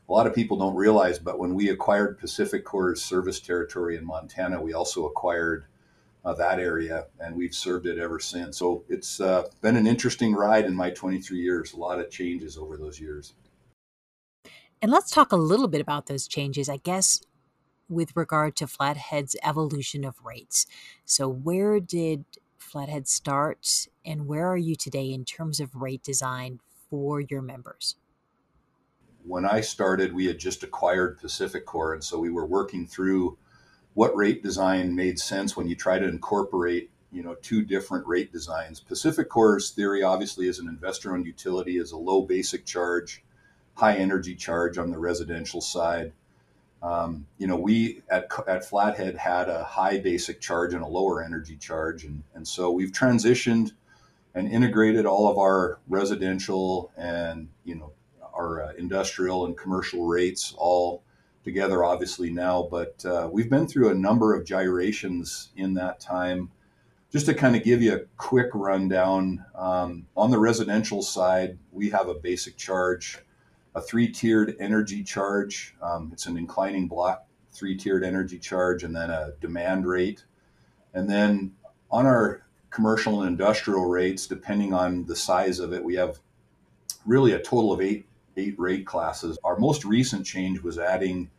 a 0.08 0.12
lot 0.12 0.28
of 0.28 0.36
people 0.36 0.58
don't 0.58 0.76
realize. 0.76 1.18
But 1.18 1.40
when 1.40 1.56
we 1.56 1.70
acquired 1.70 2.20
PacifiCorp's 2.20 3.02
service 3.02 3.40
territory 3.40 3.98
in 3.98 4.06
Montana, 4.06 4.62
we 4.62 4.74
also 4.74 5.08
acquired 5.08 5.66
uh, 6.26 6.34
that 6.34 6.60
area, 6.60 7.08
and 7.20 7.36
we've 7.36 7.54
served 7.54 7.86
it 7.86 7.98
ever 7.98 8.20
since. 8.20 8.58
So 8.58 8.84
it's 8.90 9.20
uh, 9.20 9.50
been 9.62 9.76
an 9.76 9.88
interesting 9.88 10.34
ride 10.34 10.66
in 10.66 10.76
my 10.76 10.90
23 10.90 11.38
years. 11.38 11.74
A 11.74 11.78
lot 11.78 12.00
of 12.00 12.10
changes 12.10 12.58
over 12.58 12.78
those 12.78 13.00
years. 13.00 13.34
And 14.82 14.92
let's 14.92 15.12
talk 15.12 15.32
a 15.32 15.38
little 15.38 15.68
bit 15.68 15.82
about 15.82 16.08
those 16.08 16.28
changes. 16.28 16.70
I 16.70 16.78
guess 16.78 17.22
with 17.90 18.16
regard 18.16 18.56
to 18.58 18.68
Flathead's 18.68 19.36
evolution 19.44 20.04
of 20.04 20.16
rates. 20.24 20.66
So, 21.06 21.28
where 21.28 21.80
did 21.80 22.26
Flathead 22.58 23.08
start, 23.08 23.88
and 24.06 24.28
where 24.28 24.48
are 24.48 24.58
you 24.58 24.76
today 24.76 25.12
in 25.12 25.26
terms 25.26 25.60
of 25.60 25.76
rate 25.76 26.04
design 26.04 26.60
for 26.90 27.22
your 27.22 27.42
members? 27.42 27.96
When 29.26 29.46
I 29.46 29.62
started, 29.62 30.14
we 30.14 30.26
had 30.26 30.40
just 30.40 30.64
acquired 30.64 31.20
PacifiCorp, 31.20 31.94
and 31.94 32.04
so 32.04 32.20
we 32.20 32.30
were 32.30 32.46
working 32.46 32.88
through 32.88 33.38
what 33.94 34.16
rate 34.16 34.44
design 34.44 34.96
made 34.96 35.20
sense 35.20 35.56
when 35.56 35.68
you 35.68 35.76
try 35.76 36.00
to 36.00 36.08
incorporate 36.08 36.90
you 37.12 37.24
know 37.24 37.36
two 37.36 37.64
different 37.64 38.06
rate 38.08 38.32
designs 38.32 38.82
PacifiCorp's 38.90 39.72
theory 39.72 40.04
obviously 40.04 40.48
is 40.48 40.60
an 40.60 40.68
investor 40.68 41.14
owned 41.14 41.26
utility 41.26 41.78
is 41.78 41.92
a 41.92 41.98
low 41.98 42.22
basic 42.22 42.66
charge 42.66 43.24
high 43.76 43.96
energy 43.96 44.36
charge 44.36 44.78
on 44.78 44.92
the 44.92 45.00
residential 45.00 45.62
side 45.62 46.12
um, 46.84 47.26
you 47.38 47.48
know, 47.48 47.56
we 47.56 48.02
at, 48.10 48.28
at 48.46 48.66
Flathead 48.66 49.16
had 49.16 49.48
a 49.48 49.64
high 49.64 50.00
basic 50.00 50.42
charge 50.42 50.74
and 50.74 50.84
a 50.84 50.88
lower 50.88 51.24
energy 51.24 51.56
charge. 51.56 52.04
And, 52.04 52.24
and 52.36 52.46
so 52.46 52.72
we've 52.72 52.92
transitioned 52.92 53.72
and 54.36 54.52
integrated 54.52 55.06
all 55.06 55.32
of 55.32 55.38
our 55.38 55.80
residential 55.88 56.92
and, 56.98 57.48
you 57.64 57.76
know, 57.76 57.94
our 58.34 58.64
uh, 58.64 58.74
industrial 58.78 59.46
and 59.46 59.58
commercial 59.58 60.06
rates 60.06 60.54
all 60.58 61.04
together, 61.44 61.84
obviously 61.84 62.30
now. 62.30 62.68
But 62.70 63.04
uh, 63.06 63.30
we've 63.32 63.50
been 63.50 63.68
through 63.68 63.90
a 63.90 63.96
number 63.96 64.36
of 64.36 64.46
gyrations 64.46 65.50
in 65.56 65.74
that 65.76 66.00
time. 66.00 66.52
Just 67.12 67.28
to 67.28 67.34
kind 67.34 67.56
of 67.56 67.64
give 67.64 67.82
you 67.82 67.94
a 67.94 68.00
quick 68.18 68.50
rundown, 68.54 69.46
um, 69.54 70.08
on 70.18 70.32
the 70.32 70.40
residential 70.40 71.04
side, 71.04 71.60
we 71.72 71.90
have 71.92 72.08
a 72.08 72.16
basic 72.16 72.58
charge 72.58 73.20
a 73.76 73.82
three 73.82 74.08
tiered 74.08 74.56
energy 74.60 75.04
charge. 75.04 75.76
Um, 75.82 76.10
it's 76.14 76.26
an 76.26 76.38
inclining 76.38 76.88
block, 76.88 77.26
three 77.52 77.76
tiered 77.76 78.04
energy 78.04 78.40
charge, 78.40 78.84
and 78.84 78.96
then 78.96 79.10
a 79.10 79.34
demand 79.42 79.86
rate. 79.86 80.24
And 80.94 81.10
then 81.10 81.54
on 81.90 82.06
our 82.06 82.46
commercial 82.70 83.22
and 83.22 83.30
industrial 83.30 83.86
rates, 83.86 84.28
depending 84.28 84.74
on 84.74 85.06
the 85.06 85.16
size 85.16 85.60
of 85.60 85.74
it, 85.74 85.84
we 85.84 85.96
have 85.96 86.20
really 87.06 87.34
a 87.34 87.40
total 87.40 87.74
of 87.74 87.82
eight 87.82 88.06
eight 88.38 88.56
rate 88.58 88.86
classes. 88.86 89.38
Our 89.44 89.58
most 89.58 89.86
recent 89.86 90.26
change 90.26 90.62
was 90.62 90.78
adding 90.80 91.30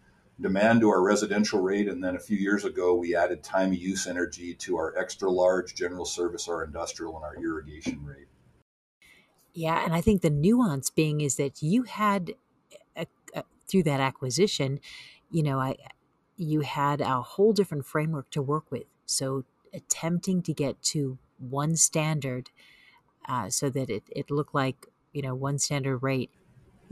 demand 0.40 0.80
to 0.80 0.88
our 0.90 1.02
residential 1.02 1.60
rate, 1.60 1.88
and 1.88 2.02
then 2.02 2.16
a 2.16 2.20
few 2.20 2.36
years 2.36 2.64
ago 2.64 2.94
we 2.94 3.14
added 3.14 3.42
time 3.42 3.68
of 3.68 3.78
use 3.78 4.06
energy 4.06 4.54
to 4.54 4.76
our 4.76 4.96
extra 4.98 5.30
large 5.30 5.74
general 5.74 6.04
service, 6.04 6.48
our 6.48 6.64
industrial, 6.64 7.16
and 7.16 7.24
our 7.24 7.36
irrigation 7.36 8.04
rate. 8.04 8.26
Yeah, 9.52 9.84
and 9.84 9.94
I 9.94 10.00
think 10.00 10.22
the 10.22 10.30
nuance 10.30 10.90
being 10.90 11.20
is 11.20 11.36
that 11.36 11.62
you 11.62 11.84
had 11.84 12.34
a, 12.96 13.06
a, 13.34 13.44
through 13.68 13.84
that 13.84 14.00
acquisition, 14.00 14.80
you 15.30 15.44
know, 15.44 15.60
I 15.60 15.76
you 16.36 16.60
had 16.60 17.00
a 17.00 17.22
whole 17.22 17.52
different 17.52 17.86
framework 17.86 18.30
to 18.30 18.42
work 18.42 18.70
with. 18.70 18.84
So 19.06 19.44
attempting 19.72 20.42
to 20.42 20.52
get 20.52 20.82
to 20.82 21.18
one 21.38 21.76
standard 21.76 22.50
uh, 23.28 23.50
so 23.50 23.70
that 23.70 23.90
it, 23.90 24.04
it 24.10 24.30
looked 24.30 24.54
like 24.54 24.86
you 25.12 25.22
know 25.22 25.34
one 25.34 25.58
standard 25.58 25.98
rate. 25.98 26.30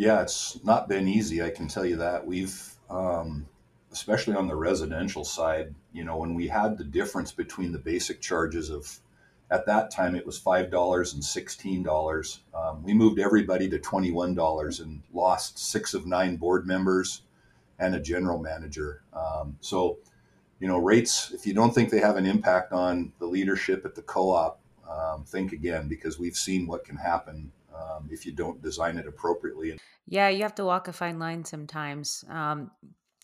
Yeah, 0.02 0.22
it's 0.22 0.58
not 0.64 0.88
been 0.88 1.06
easy. 1.06 1.44
I 1.44 1.50
can 1.50 1.68
tell 1.68 1.86
you 1.86 1.94
that 1.98 2.26
we've, 2.26 2.60
um, 2.90 3.46
especially 3.92 4.34
on 4.34 4.48
the 4.48 4.56
residential 4.56 5.24
side, 5.24 5.76
you 5.92 6.02
know, 6.02 6.16
when 6.16 6.34
we 6.34 6.48
had 6.48 6.76
the 6.76 6.82
difference 6.82 7.30
between 7.30 7.70
the 7.70 7.78
basic 7.78 8.20
charges 8.20 8.68
of 8.68 8.98
at 9.48 9.64
that 9.66 9.92
time, 9.92 10.16
it 10.16 10.26
was 10.26 10.36
five 10.36 10.72
dollars 10.72 11.14
and 11.14 11.22
sixteen 11.22 11.84
dollars. 11.84 12.40
Um, 12.52 12.82
we 12.82 12.94
moved 12.94 13.20
everybody 13.20 13.68
to 13.68 13.78
twenty-one 13.78 14.34
dollars 14.34 14.80
and 14.80 15.04
lost 15.12 15.60
six 15.60 15.94
of 15.94 16.04
nine 16.04 16.36
board 16.36 16.66
members 16.66 17.22
and 17.78 17.94
a 17.94 18.00
general 18.00 18.40
manager. 18.40 19.04
Um, 19.12 19.56
so, 19.60 19.98
you 20.58 20.66
know, 20.66 20.78
rates. 20.78 21.30
If 21.30 21.46
you 21.46 21.54
don't 21.54 21.72
think 21.72 21.90
they 21.90 22.00
have 22.00 22.16
an 22.16 22.26
impact 22.26 22.72
on 22.72 23.12
the 23.20 23.26
leadership 23.26 23.84
at 23.84 23.94
the 23.94 24.02
co-op, 24.02 24.58
um, 24.90 25.22
think 25.24 25.52
again 25.52 25.86
because 25.86 26.18
we've 26.18 26.34
seen 26.34 26.66
what 26.66 26.84
can 26.84 26.96
happen 26.96 27.52
um, 27.82 28.08
if 28.10 28.26
you 28.26 28.32
don't 28.32 28.62
design 28.62 28.98
it 28.98 29.06
appropriately. 29.06 29.78
Yeah, 30.06 30.28
you 30.28 30.42
have 30.42 30.54
to 30.56 30.64
walk 30.64 30.88
a 30.88 30.92
fine 30.92 31.18
line 31.18 31.44
sometimes. 31.44 32.24
Um, 32.28 32.70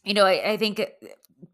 you 0.05 0.15
know, 0.15 0.25
I, 0.25 0.53
I 0.53 0.57
think 0.57 0.81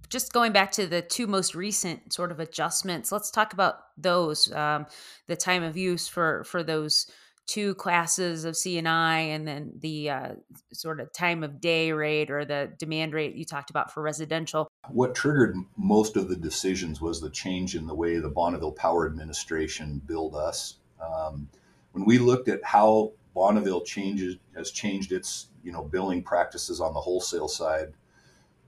just 0.09 0.33
going 0.33 0.53
back 0.53 0.73
to 0.73 0.87
the 0.87 1.03
two 1.03 1.27
most 1.27 1.55
recent 1.55 2.13
sort 2.13 2.31
of 2.31 2.41
adjustments, 2.41 3.11
let's 3.11 3.31
talk 3.31 3.53
about 3.53 3.77
those. 3.97 4.53
Um, 4.53 4.87
the 5.27 5.37
time 5.37 5.63
of 5.63 5.77
use 5.77 6.09
for 6.09 6.45
for 6.45 6.63
those 6.63 7.11
two 7.47 7.75
classes 7.75 8.45
of 8.45 8.55
CNI, 8.55 9.35
and 9.35 9.47
then 9.47 9.73
the 9.79 10.11
uh, 10.11 10.29
sort 10.73 11.01
of 11.01 11.13
time 11.13 11.43
of 11.43 11.61
day 11.61 11.93
rate 11.93 12.31
or 12.31 12.45
the 12.45 12.73
demand 12.79 13.13
rate 13.13 13.35
you 13.35 13.45
talked 13.45 13.71
about 13.71 13.93
for 13.93 14.03
residential. 14.03 14.69
What 14.89 15.15
triggered 15.15 15.57
most 15.77 16.17
of 16.17 16.29
the 16.29 16.37
decisions 16.37 17.01
was 17.01 17.21
the 17.21 17.31
change 17.31 17.77
in 17.77 17.87
the 17.87 17.95
way 17.95 18.19
the 18.19 18.31
Bonneville 18.31 18.73
Power 18.73 19.07
Administration 19.07 20.01
billed 20.07 20.35
us. 20.35 20.77
Um, 21.03 21.49
when 21.95 22.05
we 22.05 22.19
looked 22.19 22.49
at 22.49 22.63
how 22.63 23.13
Bonneville 23.35 23.81
changes 23.81 24.37
has 24.55 24.71
changed 24.71 25.11
its 25.11 25.49
you 25.65 25.73
know 25.73 25.83
billing 25.83 26.23
practices 26.23 26.81
on 26.81 26.95
the 26.95 27.01
wholesale 27.01 27.49
side 27.49 27.95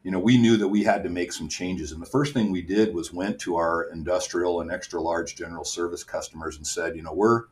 you 0.07 0.13
know, 0.13 0.21
we 0.21 0.39
knew 0.39 0.57
that 0.59 0.69
we 0.69 0.85
had 0.85 1.03
to 1.03 1.09
make 1.09 1.33
some 1.33 1.49
changes. 1.49 1.91
And 1.91 2.01
the 2.01 2.07
first 2.07 2.33
thing 2.33 2.53
we 2.53 2.63
did 2.63 2.95
was 2.95 3.13
went 3.13 3.41
to 3.41 3.57
our 3.57 3.91
industrial 3.91 4.61
and 4.61 4.71
extra 4.71 5.03
large 5.03 5.35
general 5.35 5.65
service 5.65 6.05
customers 6.05 6.57
and 6.57 6.65
said, 6.65 6.95
you 6.95 7.03
know, 7.03 7.13
we're 7.13 7.47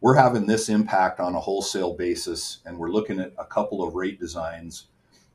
we're 0.00 0.16
having 0.16 0.46
this 0.46 0.68
impact 0.68 1.20
on 1.20 1.36
a 1.36 1.40
wholesale 1.40 1.94
basis, 1.94 2.58
and 2.66 2.76
we're 2.76 2.90
looking 2.90 3.20
at 3.20 3.32
a 3.38 3.44
couple 3.44 3.84
of 3.84 3.94
rate 3.94 4.18
designs. 4.18 4.88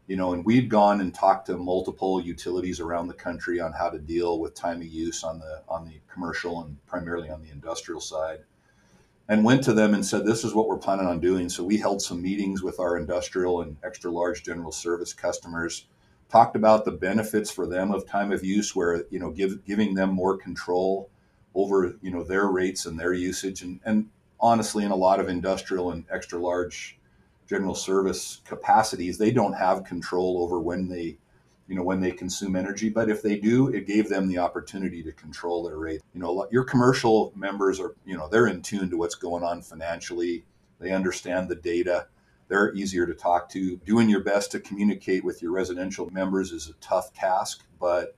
You 0.08 0.17
know, 0.17 0.34
and 0.34 0.44
we'd 0.44 0.70
gone 0.70 1.00
and 1.00 1.13
talked 1.15 1.46
to 1.46 1.56
multiple 1.56 2.20
utilities 2.20 2.82
around 2.82 3.08
the 3.08 3.13
country 3.13 3.62
on 3.62 3.72
how 3.72 3.89
to 3.89 3.98
deal 3.98 4.38
with 4.38 4.53
time 4.53 4.82
of 4.82 4.88
use 4.88 5.24
on 5.24 5.39
the 5.39 5.62
on 5.70 5.86
the 5.86 6.01
commercial 6.12 6.63
and 6.63 6.86
primarily 6.86 7.29
on 7.29 7.41
the 7.41 7.50
industrial 7.50 8.01
side 8.01 8.39
and 9.29 9.43
went 9.43 9.63
to 9.63 9.74
them 9.74 9.93
and 9.93 10.05
said, 10.05 10.25
This 10.25 10.43
is 10.43 10.53
what 10.53 10.67
we're 10.67 10.77
planning 10.77 11.07
on 11.07 11.19
doing. 11.19 11.50
So 11.50 11.63
we 11.63 11.77
held 11.77 12.01
some 12.01 12.22
meetings 12.22 12.63
with 12.63 12.79
our 12.79 12.98
industrial 12.98 13.62
and 13.62 13.77
extra 13.84 14.12
large 14.12 14.43
general 14.43 14.72
service 14.72 15.13
customers 15.13 15.88
talked 16.29 16.55
about 16.55 16.86
the 16.86 16.91
benefits 16.91 17.50
for 17.50 17.65
them 17.65 17.91
of 17.91 18.05
time 18.05 18.31
of 18.31 18.43
use 18.43 18.75
where 18.75 19.05
you 19.10 19.19
know 19.19 19.31
give, 19.31 19.63
giving 19.65 19.93
them 19.93 20.12
more 20.12 20.38
control 20.38 21.10
over 21.55 21.96
you 22.01 22.12
know 22.12 22.24
their 22.24 22.48
rates 22.48 22.86
and 22.86 23.00
their 23.00 23.13
usage 23.13 23.62
and, 23.62 23.79
and 23.86 24.07
honestly 24.39 24.84
in 24.84 24.91
a 24.91 24.96
lot 24.96 25.19
of 25.19 25.29
industrial 25.29 25.91
and 25.91 26.05
extra 26.12 26.38
large 26.38 27.00
general 27.48 27.74
service 27.74 28.41
capacities 28.46 29.17
they 29.17 29.31
don't 29.31 29.53
have 29.53 29.84
control 29.84 30.41
over 30.41 30.60
when 30.60 30.88
they 30.88 31.17
you 31.67 31.75
know 31.75 31.83
when 31.83 32.00
they 32.00 32.12
consume 32.12 32.55
energy 32.55 32.89
but 32.89 33.09
if 33.09 33.21
they 33.21 33.38
do 33.38 33.67
it 33.69 33.86
gave 33.86 34.09
them 34.09 34.27
the 34.27 34.38
opportunity 34.38 35.03
to 35.03 35.12
control 35.12 35.63
their 35.63 35.77
rate 35.77 36.01
you 36.13 36.19
know 36.19 36.47
your 36.51 36.63
commercial 36.63 37.31
members 37.36 37.79
are 37.79 37.95
you 38.05 38.17
know 38.17 38.27
they're 38.27 38.47
in 38.47 38.62
tune 38.62 38.89
to 38.89 38.97
what's 38.97 39.15
going 39.15 39.43
on 39.43 39.62
financially 39.62 40.43
they 40.79 40.91
understand 40.91 41.50
the 41.50 41.55
data 41.55 42.07
they're 42.47 42.74
easier 42.74 43.05
to 43.05 43.13
talk 43.13 43.50
to. 43.50 43.77
Doing 43.77 44.09
your 44.09 44.24
best 44.24 44.51
to 44.51 44.59
communicate 44.59 45.24
with 45.24 45.41
your 45.41 45.51
residential 45.51 46.09
members 46.09 46.51
is 46.51 46.69
a 46.69 46.74
tough 46.74 47.13
task, 47.13 47.65
but 47.79 48.15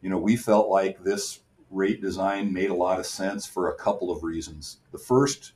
you 0.00 0.10
know, 0.10 0.18
we 0.18 0.36
felt 0.36 0.68
like 0.68 1.02
this 1.02 1.40
rate 1.70 2.00
design 2.00 2.52
made 2.52 2.70
a 2.70 2.74
lot 2.74 2.98
of 2.98 3.06
sense 3.06 3.46
for 3.46 3.70
a 3.70 3.74
couple 3.74 4.10
of 4.10 4.22
reasons. 4.22 4.78
The 4.92 4.98
first 4.98 5.52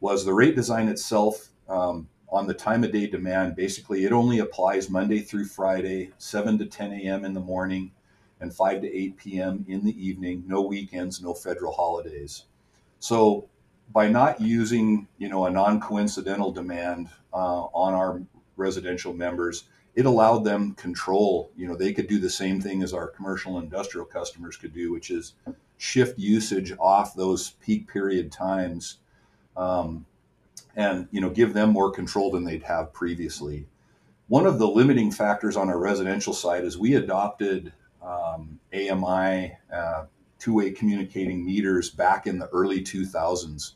was 0.00 0.24
the 0.24 0.34
rate 0.34 0.56
design 0.56 0.88
itself 0.88 1.50
um, 1.68 2.08
on 2.32 2.46
the 2.46 2.54
time 2.54 2.84
of 2.84 2.92
day 2.92 3.06
demand. 3.06 3.56
Basically, 3.56 4.04
it 4.04 4.12
only 4.12 4.38
applies 4.38 4.90
Monday 4.90 5.20
through 5.20 5.46
Friday, 5.46 6.10
7 6.18 6.58
to 6.58 6.66
10 6.66 6.92
a.m. 6.92 7.24
in 7.24 7.34
the 7.34 7.40
morning 7.40 7.92
and 8.40 8.54
5 8.54 8.82
to 8.82 8.96
8 8.96 9.16
p.m. 9.16 9.64
in 9.68 9.84
the 9.84 10.06
evening, 10.06 10.44
no 10.46 10.62
weekends, 10.62 11.20
no 11.20 11.34
federal 11.34 11.72
holidays. 11.72 12.44
So 12.98 13.48
by 13.92 14.08
not 14.08 14.40
using 14.40 15.08
you 15.18 15.28
know 15.28 15.46
a 15.46 15.50
non-coincidental 15.50 16.52
demand 16.52 17.08
uh, 17.32 17.64
on 17.74 17.94
our 17.94 18.22
residential 18.56 19.12
members 19.12 19.64
it 19.96 20.06
allowed 20.06 20.44
them 20.44 20.74
control 20.74 21.50
you 21.56 21.66
know 21.66 21.74
they 21.74 21.92
could 21.92 22.06
do 22.06 22.18
the 22.18 22.30
same 22.30 22.60
thing 22.60 22.82
as 22.82 22.92
our 22.92 23.08
commercial 23.08 23.56
and 23.56 23.64
industrial 23.64 24.06
customers 24.06 24.56
could 24.56 24.72
do 24.72 24.92
which 24.92 25.10
is 25.10 25.34
shift 25.78 26.18
usage 26.18 26.72
off 26.78 27.14
those 27.14 27.50
peak 27.62 27.88
period 27.88 28.30
times 28.30 28.98
um, 29.56 30.04
and 30.80 31.06
you 31.10 31.20
know 31.20 31.30
give 31.30 31.52
them 31.54 31.70
more 31.70 31.90
control 31.90 32.30
than 32.30 32.44
they'd 32.44 32.62
have 32.62 32.92
previously 32.92 33.66
one 34.30 34.46
of 34.46 34.60
the 34.60 34.68
limiting 34.68 35.10
factors 35.10 35.56
on 35.56 35.68
our 35.68 35.78
residential 35.78 36.32
side 36.32 36.62
is 36.62 36.78
we 36.78 36.94
adopted 36.94 37.72
um, 38.00 38.60
AMI 38.72 39.56
uh, 39.74 40.04
two-way 40.38 40.70
communicating 40.70 41.44
meters 41.44 41.90
back 41.90 42.28
in 42.28 42.38
the 42.38 42.46
early 42.50 42.80
2000s. 42.80 43.72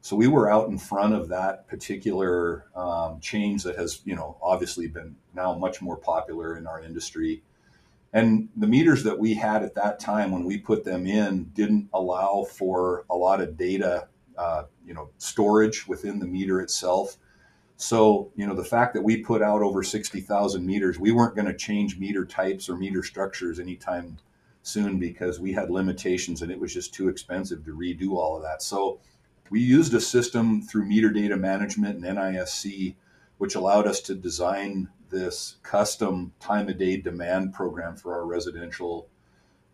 So 0.00 0.16
we 0.16 0.26
were 0.26 0.50
out 0.50 0.70
in 0.70 0.78
front 0.78 1.12
of 1.12 1.28
that 1.28 1.68
particular 1.68 2.64
um, 2.74 3.20
change 3.20 3.62
that 3.64 3.76
has, 3.76 4.00
you 4.06 4.16
know, 4.16 4.38
obviously 4.40 4.88
been 4.88 5.16
now 5.34 5.52
much 5.52 5.82
more 5.82 5.98
popular 5.98 6.56
in 6.56 6.66
our 6.66 6.82
industry. 6.82 7.42
And 8.14 8.48
the 8.56 8.66
meters 8.66 9.04
that 9.04 9.18
we 9.18 9.34
had 9.34 9.62
at 9.62 9.74
that 9.74 10.00
time 10.00 10.30
when 10.30 10.44
we 10.44 10.56
put 10.56 10.82
them 10.82 11.06
in 11.06 11.50
didn't 11.52 11.90
allow 11.92 12.46
for 12.50 13.04
a 13.10 13.14
lot 13.14 13.42
of 13.42 13.58
data, 13.58 14.08
uh, 14.40 14.64
you 14.86 14.94
know, 14.94 15.10
storage 15.18 15.86
within 15.86 16.18
the 16.18 16.26
meter 16.26 16.62
itself. 16.62 17.18
So, 17.76 18.30
you 18.36 18.46
know, 18.46 18.54
the 18.54 18.64
fact 18.64 18.94
that 18.94 19.02
we 19.02 19.18
put 19.18 19.42
out 19.42 19.60
over 19.60 19.82
60,000 19.82 20.64
meters, 20.64 20.98
we 20.98 21.12
weren't 21.12 21.34
going 21.34 21.46
to 21.46 21.56
change 21.56 21.98
meter 21.98 22.24
types 22.24 22.68
or 22.68 22.76
meter 22.76 23.02
structures 23.02 23.60
anytime 23.60 24.16
soon 24.62 24.98
because 24.98 25.40
we 25.40 25.52
had 25.52 25.70
limitations 25.70 26.40
and 26.40 26.50
it 26.50 26.58
was 26.58 26.72
just 26.72 26.94
too 26.94 27.08
expensive 27.08 27.64
to 27.66 27.76
redo 27.76 28.12
all 28.12 28.34
of 28.36 28.42
that. 28.42 28.62
So, 28.62 28.98
we 29.50 29.60
used 29.60 29.92
a 29.92 30.00
system 30.00 30.62
through 30.62 30.86
meter 30.86 31.10
data 31.10 31.36
management 31.36 32.02
and 32.02 32.16
NISC, 32.16 32.94
which 33.38 33.56
allowed 33.56 33.86
us 33.86 34.00
to 34.02 34.14
design 34.14 34.88
this 35.10 35.56
custom 35.62 36.32
time 36.40 36.68
of 36.68 36.78
day 36.78 36.96
demand 36.96 37.52
program 37.52 37.96
for 37.96 38.14
our 38.14 38.24
residential 38.24 39.08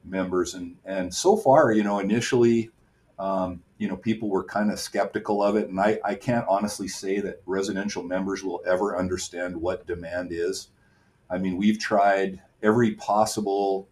members. 0.03 0.55
And, 0.55 0.77
and 0.85 1.15
so 1.15 1.37
far, 1.37 1.73
you 1.73 1.85
know, 1.85 1.99
initially, 1.99 2.71
um, 3.19 3.63
you 3.79 3.89
know, 3.89 3.97
people 3.97 4.29
were 4.29 4.45
kind 4.45 4.71
of 4.71 4.79
skeptical 4.79 5.43
of 5.43 5.57
it. 5.57 5.69
And 5.69 5.81
I, 5.81 5.99
I 6.05 6.15
can't 6.15 6.47
honestly 6.49 6.89
say 6.89 7.21
that 7.21 7.43
residential 7.47 8.03
members 8.03 8.43
will 8.43 8.63
ever 8.67 8.97
understand 8.97 9.57
what 9.57 9.87
demand 9.87 10.31
is. 10.33 10.69
I 11.31 11.39
mean, 11.39 11.57
we've 11.57 11.79
tried 11.79 12.41
every 12.63 12.93
possible 12.93 13.89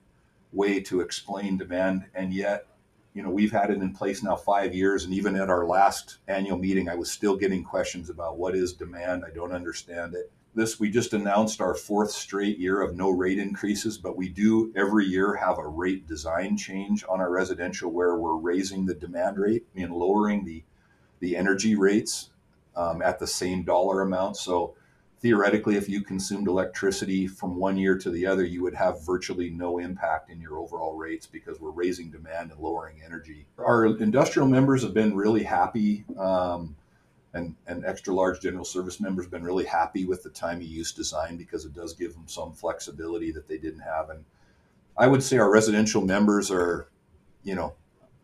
way 0.53 0.81
to 0.81 1.01
explain 1.01 1.59
demand, 1.59 2.05
and 2.15 2.33
yet 2.33 2.67
you 3.15 3.23
know, 3.23 3.31
we've 3.31 3.53
had 3.53 3.71
it 3.71 3.81
in 3.81 3.95
place 3.95 4.23
now 4.23 4.35
five 4.35 4.75
years, 4.75 5.05
and 5.05 5.15
even 5.15 5.37
at 5.37 5.49
our 5.49 5.65
last 5.65 6.19
annual 6.27 6.59
meeting, 6.59 6.89
I 6.89 6.97
was 6.97 7.11
still 7.11 7.37
getting 7.37 7.63
questions 7.63 8.11
about 8.11 8.39
what 8.39 8.57
is 8.57 8.73
demand. 8.73 9.25
I 9.25 9.31
don't 9.31 9.53
understand 9.53 10.15
it. 10.15 10.33
This 10.55 10.79
we 10.79 10.91
just 10.91 11.13
announced 11.13 11.61
our 11.61 11.75
fourth 11.75 12.13
straight 12.13 12.59
year 12.59 12.81
of 12.81 12.95
no 12.95 13.11
rate 13.11 13.39
increases, 13.39 13.99
but 13.99 14.17
we 14.17 14.29
do 14.29 14.73
every 14.77 15.05
year 15.05 15.35
have 15.35 15.59
a 15.59 15.67
rate 15.67 16.07
design 16.07 16.57
change 16.57 17.05
on 17.09 17.21
our 17.21 17.31
residential 17.31 17.91
where 17.91 18.17
we're 18.17 18.37
raising 18.37 18.87
the 18.87 18.95
demand 18.95 19.37
rate 19.39 19.67
and 19.75 19.93
lowering 19.93 20.45
the 20.45 20.63
the 21.21 21.37
energy 21.37 21.75
rates 21.75 22.31
um, 22.77 23.03
at 23.03 23.19
the 23.19 23.27
same 23.27 23.63
dollar 23.63 24.03
amount. 24.03 24.37
So 24.37 24.75
theoretically, 25.21 25.77
if 25.77 25.89
you 25.89 26.03
consumed 26.03 26.49
electricity 26.49 27.27
from 27.27 27.57
one 27.57 27.79
year 27.79 27.97
to 27.97 28.11
the 28.11 28.27
other, 28.27 28.45
you 28.45 28.63
would 28.63 28.75
have 28.75 29.05
virtually 29.05 29.49
no 29.49 29.79
impact 29.79 30.31
in 30.31 30.39
your 30.41 30.59
overall 30.59 30.95
rates 30.95 31.27
because 31.27 31.59
we're 31.61 31.71
raising 31.71 32.11
demand 32.11 32.51
and 32.51 32.61
lowering 32.61 33.01
energy. 33.03 33.47
Our 33.59 33.87
industrial 33.87 34.49
members 34.49 34.83
have 34.83 34.93
been 34.93 35.17
really 35.17 35.43
happy, 35.43 36.05
um, 36.19 36.77
and, 37.35 37.55
and 37.67 37.85
extra 37.85 38.15
large 38.15 38.41
general 38.41 38.65
service 38.65 39.01
members 39.01 39.27
been 39.27 39.43
really 39.43 39.65
happy 39.65 40.05
with 40.05 40.23
the 40.23 40.31
time 40.31 40.59
of 40.59 40.63
use 40.63 40.93
design 40.93 41.37
because 41.37 41.65
it 41.65 41.75
does 41.75 41.93
give 41.93 42.15
them 42.15 42.27
some 42.27 42.53
flexibility 42.53 43.33
that 43.33 43.49
they 43.49 43.59
didn't 43.59 43.81
have. 43.81 44.09
And 44.09 44.25
I 44.97 45.09
would 45.09 45.23
say 45.23 45.39
our 45.39 45.51
residential 45.51 46.01
members 46.01 46.51
are, 46.51 46.89
you 47.43 47.57
know, 47.57 47.75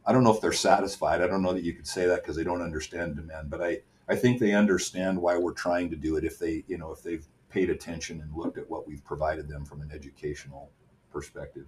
I 0.06 0.12
don't 0.12 0.24
know 0.24 0.32
if 0.32 0.40
they're 0.40 0.52
satisfied. 0.52 1.20
I 1.20 1.26
don't 1.26 1.42
know 1.42 1.52
that 1.52 1.64
you 1.64 1.72
could 1.72 1.86
say 1.86 2.06
that 2.06 2.22
because 2.22 2.36
they 2.36 2.44
don't 2.44 2.62
understand 2.62 3.16
demand, 3.16 3.50
but 3.50 3.60
I, 3.60 3.80
I 4.08 4.14
think 4.16 4.38
they 4.38 4.54
understand 4.54 5.20
why 5.20 5.36
we're 5.36 5.52
trying 5.52 5.90
to 5.90 5.96
do 5.96 6.16
it 6.16 6.24
if 6.24 6.38
they, 6.38 6.64
you 6.68 6.78
know, 6.78 6.92
if 6.92 7.02
they've 7.02 7.26
paid 7.50 7.68
attention 7.68 8.20
and 8.20 8.34
looked 8.34 8.58
at 8.58 8.70
what 8.70 8.86
we've 8.86 9.04
provided 9.04 9.48
them 9.48 9.64
from 9.64 9.82
an 9.82 9.90
educational 9.92 10.70
perspective. 11.12 11.66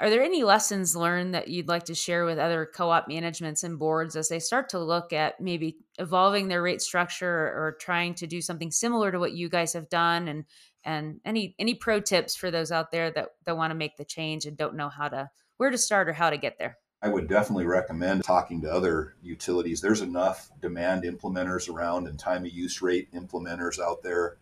Are 0.00 0.10
there 0.10 0.22
any 0.22 0.42
lessons 0.42 0.96
learned 0.96 1.34
that 1.34 1.48
you'd 1.48 1.68
like 1.68 1.84
to 1.84 1.94
share 1.94 2.24
with 2.24 2.38
other 2.38 2.68
co-op 2.74 3.08
managements 3.08 3.62
and 3.62 3.78
boards 3.78 4.16
as 4.16 4.28
they 4.28 4.40
start 4.40 4.70
to 4.70 4.78
look 4.78 5.12
at 5.12 5.40
maybe 5.40 5.76
evolving 5.98 6.48
their 6.48 6.62
rate 6.62 6.82
structure 6.82 7.28
or 7.28 7.76
trying 7.80 8.14
to 8.14 8.26
do 8.26 8.40
something 8.40 8.70
similar 8.70 9.12
to 9.12 9.18
what 9.18 9.32
you 9.32 9.48
guys 9.48 9.72
have 9.74 9.88
done 9.88 10.28
and 10.28 10.44
and 10.84 11.20
any 11.24 11.54
any 11.58 11.74
pro 11.74 12.00
tips 12.00 12.34
for 12.34 12.50
those 12.50 12.72
out 12.72 12.90
there 12.90 13.10
that 13.12 13.28
that 13.44 13.56
want 13.56 13.70
to 13.70 13.76
make 13.76 13.96
the 13.96 14.04
change 14.04 14.46
and 14.46 14.56
don't 14.56 14.74
know 14.74 14.88
how 14.88 15.08
to 15.08 15.30
where 15.58 15.70
to 15.70 15.78
start 15.78 16.08
or 16.08 16.12
how 16.12 16.30
to 16.30 16.38
get 16.38 16.58
there? 16.58 16.78
I 17.02 17.08
would 17.08 17.28
definitely 17.28 17.66
recommend 17.66 18.22
talking 18.22 18.60
to 18.62 18.72
other 18.72 19.16
utilities. 19.22 19.80
There's 19.80 20.02
enough 20.02 20.50
demand 20.60 21.02
implementers 21.02 21.68
around 21.68 22.06
and 22.06 22.16
time 22.16 22.44
of 22.44 22.52
use 22.52 22.80
rate 22.80 23.12
implementers 23.12 23.80
out 23.80 24.02
there 24.02 24.38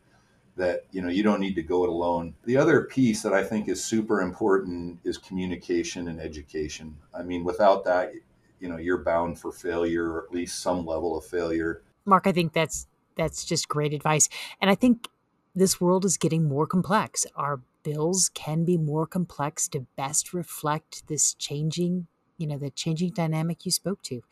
that 0.60 0.86
you 0.92 1.02
know 1.02 1.08
you 1.08 1.22
don't 1.22 1.40
need 1.40 1.54
to 1.54 1.62
go 1.62 1.84
it 1.84 1.90
alone. 1.90 2.34
The 2.44 2.56
other 2.56 2.82
piece 2.82 3.22
that 3.22 3.32
I 3.32 3.42
think 3.42 3.68
is 3.68 3.84
super 3.84 4.20
important 4.20 5.00
is 5.04 5.18
communication 5.18 6.08
and 6.08 6.20
education. 6.20 6.96
I 7.12 7.22
mean, 7.22 7.44
without 7.44 7.84
that, 7.84 8.12
you 8.60 8.68
know, 8.68 8.76
you're 8.76 9.02
bound 9.02 9.38
for 9.38 9.52
failure 9.52 10.10
or 10.10 10.24
at 10.24 10.32
least 10.32 10.60
some 10.60 10.86
level 10.86 11.16
of 11.16 11.24
failure. 11.24 11.82
Mark, 12.04 12.26
I 12.26 12.32
think 12.32 12.52
that's 12.52 12.86
that's 13.16 13.44
just 13.44 13.68
great 13.68 13.92
advice. 13.92 14.28
And 14.60 14.70
I 14.70 14.74
think 14.74 15.08
this 15.54 15.80
world 15.80 16.04
is 16.04 16.16
getting 16.16 16.48
more 16.48 16.66
complex. 16.66 17.26
Our 17.34 17.60
bills 17.82 18.30
can 18.32 18.64
be 18.64 18.76
more 18.76 19.06
complex 19.06 19.68
to 19.68 19.86
best 19.96 20.32
reflect 20.32 21.08
this 21.08 21.34
changing 21.34 22.06
you 22.36 22.46
know 22.46 22.58
the 22.58 22.70
changing 22.70 23.10
dynamic 23.10 23.64
you 23.64 23.70
spoke 23.70 24.02
to 24.02 24.22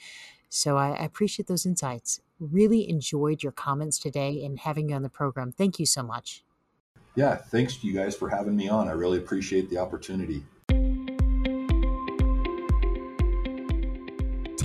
so 0.48 0.76
I, 0.76 0.90
I 0.90 1.04
appreciate 1.04 1.46
those 1.46 1.66
insights 1.66 2.20
really 2.40 2.88
enjoyed 2.88 3.42
your 3.42 3.52
comments 3.52 3.98
today 3.98 4.44
and 4.44 4.58
having 4.60 4.88
you 4.88 4.94
on 4.94 5.02
the 5.02 5.08
program 5.08 5.52
thank 5.52 5.78
you 5.78 5.86
so 5.86 6.02
much 6.02 6.44
yeah 7.14 7.36
thanks 7.36 7.76
to 7.76 7.86
you 7.86 7.92
guys 7.92 8.14
for 8.14 8.28
having 8.28 8.56
me 8.56 8.68
on 8.68 8.88
i 8.88 8.92
really 8.92 9.18
appreciate 9.18 9.68
the 9.70 9.78
opportunity 9.78 10.42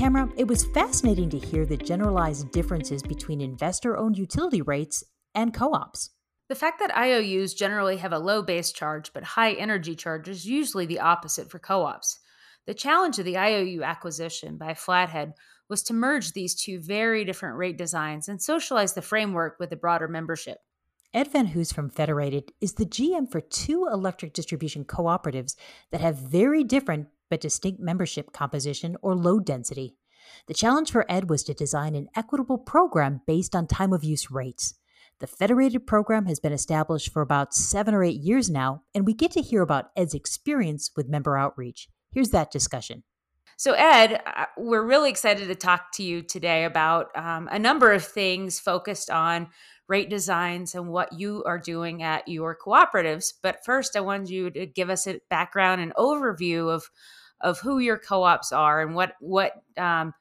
Tamara, 0.03 0.29
it 0.35 0.49
was 0.49 0.65
fascinating 0.65 1.29
to 1.29 1.37
hear 1.37 1.65
the 1.65 1.77
generalized 1.77 2.51
differences 2.51 3.01
between 3.01 3.39
investor 3.39 3.95
owned 3.95 4.17
utility 4.17 4.61
rates 4.61 5.01
and 5.33 5.53
co 5.53 5.73
ops. 5.73 6.09
The 6.49 6.55
fact 6.55 6.79
that 6.81 6.93
IOUs 6.93 7.53
generally 7.53 7.95
have 7.95 8.11
a 8.11 8.19
low 8.19 8.41
base 8.41 8.73
charge 8.73 9.13
but 9.13 9.23
high 9.23 9.53
energy 9.53 9.95
charge 9.95 10.27
is 10.27 10.45
usually 10.45 10.85
the 10.85 10.99
opposite 10.99 11.49
for 11.49 11.57
co 11.57 11.83
ops. 11.83 12.19
The 12.67 12.73
challenge 12.73 13.17
of 13.17 13.23
the 13.23 13.37
IOU 13.37 13.83
acquisition 13.83 14.57
by 14.57 14.73
Flathead 14.73 15.35
was 15.69 15.83
to 15.83 15.93
merge 15.93 16.31
these 16.31 16.55
two 16.55 16.79
very 16.79 17.25
different 17.25 17.57
rate 17.57 17.77
designs 17.77 18.27
and 18.27 18.41
socialize 18.41 18.93
the 18.93 19.01
framework 19.01 19.57
with 19.59 19.69
the 19.69 19.75
broader 19.75 20.07
membership. 20.07 20.57
Ed 21.13 21.31
Van 21.31 21.47
Hoos 21.47 21.71
from 21.71 21.89
Federated 21.89 22.51
is 22.59 22.73
the 22.73 22.85
GM 22.85 23.31
for 23.31 23.39
two 23.39 23.87
electric 23.91 24.33
distribution 24.33 24.83
cooperatives 24.83 25.55
that 25.91 26.01
have 26.01 26.17
very 26.17 26.63
different 26.63 27.07
but 27.29 27.39
distinct 27.39 27.79
membership 27.79 28.33
composition 28.33 28.95
or 29.01 29.15
load 29.15 29.45
density. 29.45 29.95
The 30.47 30.53
challenge 30.53 30.91
for 30.91 31.05
Ed 31.09 31.29
was 31.29 31.43
to 31.43 31.53
design 31.53 31.95
an 31.95 32.07
equitable 32.15 32.57
program 32.57 33.21
based 33.27 33.55
on 33.55 33.67
time 33.67 33.93
of 33.93 34.03
use 34.03 34.31
rates. 34.31 34.75
The 35.19 35.27
Federated 35.27 35.85
program 35.85 36.25
has 36.25 36.39
been 36.39 36.51
established 36.51 37.13
for 37.13 37.21
about 37.21 37.53
seven 37.53 37.93
or 37.93 38.03
eight 38.03 38.19
years 38.19 38.49
now, 38.49 38.81
and 38.95 39.05
we 39.05 39.13
get 39.13 39.31
to 39.31 39.41
hear 39.41 39.61
about 39.61 39.91
Ed's 39.95 40.13
experience 40.13 40.91
with 40.95 41.07
member 41.07 41.37
outreach. 41.37 41.87
Here's 42.11 42.29
that 42.29 42.51
discussion. 42.51 43.03
So, 43.57 43.73
Ed, 43.73 44.21
we're 44.57 44.85
really 44.85 45.09
excited 45.09 45.47
to 45.47 45.55
talk 45.55 45.91
to 45.93 46.03
you 46.03 46.21
today 46.21 46.65
about 46.65 47.15
um, 47.15 47.47
a 47.51 47.59
number 47.59 47.91
of 47.91 48.03
things 48.03 48.59
focused 48.59 49.09
on 49.09 49.49
rate 49.87 50.09
designs 50.09 50.75
and 50.75 50.89
what 50.89 51.13
you 51.13 51.43
are 51.45 51.59
doing 51.59 52.03
at 52.03 52.27
your 52.27 52.57
cooperatives. 52.57 53.33
But 53.41 53.63
first, 53.63 53.95
I 53.95 54.01
wanted 54.01 54.29
you 54.29 54.49
to 54.51 54.65
give 54.65 54.89
us 54.89 55.07
a 55.07 55.19
background 55.29 55.81
and 55.81 55.93
overview 55.95 56.69
of 56.69 56.89
of 57.41 57.59
who 57.59 57.79
your 57.79 57.97
co-ops 57.97 58.51
are 58.53 58.81
and 58.81 58.95
what 58.95 59.13
what 59.19 59.51
um, 59.77 60.13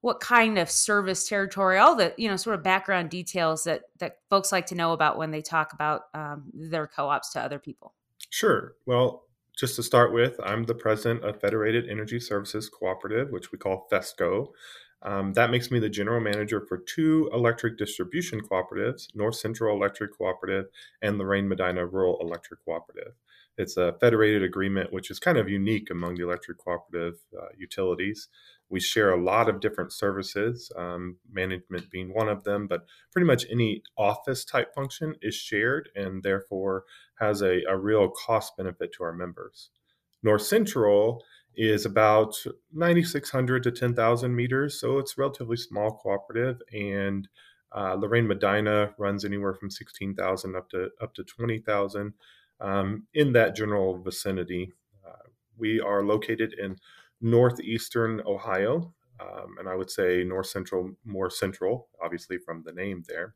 what 0.00 0.20
kind 0.20 0.58
of 0.58 0.70
service 0.70 1.28
territory, 1.28 1.78
all 1.78 1.94
the 1.94 2.12
you 2.16 2.28
know 2.28 2.36
sort 2.36 2.56
of 2.56 2.62
background 2.62 3.10
details 3.10 3.64
that 3.64 3.82
that 3.98 4.16
folks 4.28 4.52
like 4.52 4.66
to 4.66 4.74
know 4.74 4.92
about 4.92 5.18
when 5.18 5.30
they 5.30 5.42
talk 5.42 5.72
about 5.72 6.02
um, 6.14 6.44
their 6.52 6.86
co-ops 6.86 7.32
to 7.32 7.40
other 7.40 7.58
people. 7.58 7.94
Sure. 8.30 8.74
Well, 8.86 9.24
just 9.60 9.76
to 9.76 9.82
start 9.82 10.10
with, 10.14 10.40
I'm 10.42 10.64
the 10.64 10.74
president 10.74 11.22
of 11.22 11.38
Federated 11.38 11.86
Energy 11.86 12.18
Services 12.18 12.70
Cooperative, 12.70 13.30
which 13.30 13.52
we 13.52 13.58
call 13.58 13.86
FESCO. 13.92 14.46
Um, 15.02 15.34
that 15.34 15.50
makes 15.50 15.70
me 15.70 15.78
the 15.78 15.88
general 15.90 16.18
manager 16.18 16.64
for 16.66 16.78
two 16.78 17.28
electric 17.34 17.76
distribution 17.76 18.40
cooperatives 18.40 19.14
North 19.14 19.34
Central 19.34 19.76
Electric 19.76 20.16
Cooperative 20.16 20.66
and 21.02 21.18
Lorain 21.18 21.46
Medina 21.46 21.84
Rural 21.84 22.16
Electric 22.22 22.64
Cooperative. 22.64 23.12
It's 23.58 23.76
a 23.76 23.94
federated 24.00 24.42
agreement, 24.42 24.94
which 24.94 25.10
is 25.10 25.18
kind 25.18 25.36
of 25.36 25.50
unique 25.50 25.90
among 25.90 26.14
the 26.14 26.24
electric 26.24 26.56
cooperative 26.56 27.18
uh, 27.38 27.48
utilities. 27.58 28.28
We 28.70 28.80
share 28.80 29.12
a 29.12 29.22
lot 29.22 29.48
of 29.48 29.60
different 29.60 29.92
services, 29.92 30.70
um, 30.76 31.16
management 31.30 31.90
being 31.90 32.14
one 32.14 32.28
of 32.28 32.44
them, 32.44 32.66
but 32.68 32.86
pretty 33.12 33.26
much 33.26 33.44
any 33.50 33.82
office 33.98 34.44
type 34.44 34.74
function 34.74 35.16
is 35.20 35.34
shared 35.34 35.90
and 35.94 36.22
therefore 36.22 36.84
has 37.18 37.42
a, 37.42 37.62
a 37.68 37.76
real 37.76 38.08
cost 38.08 38.56
benefit 38.56 38.92
to 38.94 39.04
our 39.04 39.12
members. 39.12 39.70
North 40.22 40.42
Central 40.42 41.22
is 41.56 41.84
about 41.84 42.34
9,600 42.72 43.62
to 43.64 43.70
10,000 43.72 44.34
meters, 44.34 44.80
so 44.80 44.98
it's 44.98 45.18
relatively 45.18 45.56
small 45.56 45.92
cooperative, 46.02 46.60
and 46.72 47.28
Uh, 47.72 47.94
Lorain 47.94 48.26
Medina 48.26 48.94
runs 48.98 49.24
anywhere 49.24 49.54
from 49.54 49.70
16,000 49.70 50.56
up 50.56 50.68
to 50.70 50.90
up 51.00 51.14
to 51.14 51.22
20,000 51.22 52.14
um, 52.60 53.06
in 53.14 53.32
that 53.32 53.54
general 53.54 54.02
vicinity. 54.02 54.72
Uh, 55.06 55.28
we 55.56 55.80
are 55.80 56.02
located 56.02 56.52
in 56.58 56.76
northeastern 57.20 58.22
Ohio, 58.26 58.94
um, 59.20 59.56
and 59.58 59.68
I 59.68 59.74
would 59.74 59.90
say 59.90 60.24
north 60.24 60.46
central, 60.46 60.92
more 61.04 61.30
central, 61.30 61.88
obviously 62.02 62.38
from 62.38 62.62
the 62.64 62.72
name 62.72 63.02
there. 63.08 63.34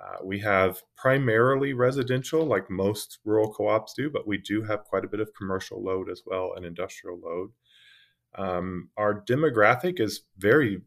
Uh, 0.00 0.16
we 0.24 0.38
have 0.38 0.82
primarily 0.96 1.74
residential, 1.74 2.46
like 2.46 2.70
most 2.70 3.18
rural 3.24 3.52
co 3.52 3.68
ops 3.68 3.92
do, 3.92 4.08
but 4.08 4.26
we 4.26 4.38
do 4.38 4.62
have 4.62 4.84
quite 4.84 5.04
a 5.04 5.08
bit 5.08 5.20
of 5.20 5.34
commercial 5.34 5.82
load 5.82 6.08
as 6.08 6.22
well 6.24 6.54
and 6.56 6.64
industrial 6.64 7.18
load. 7.20 7.50
Um, 8.36 8.88
our 8.96 9.20
demographic 9.22 10.00
is 10.00 10.22
very 10.38 10.80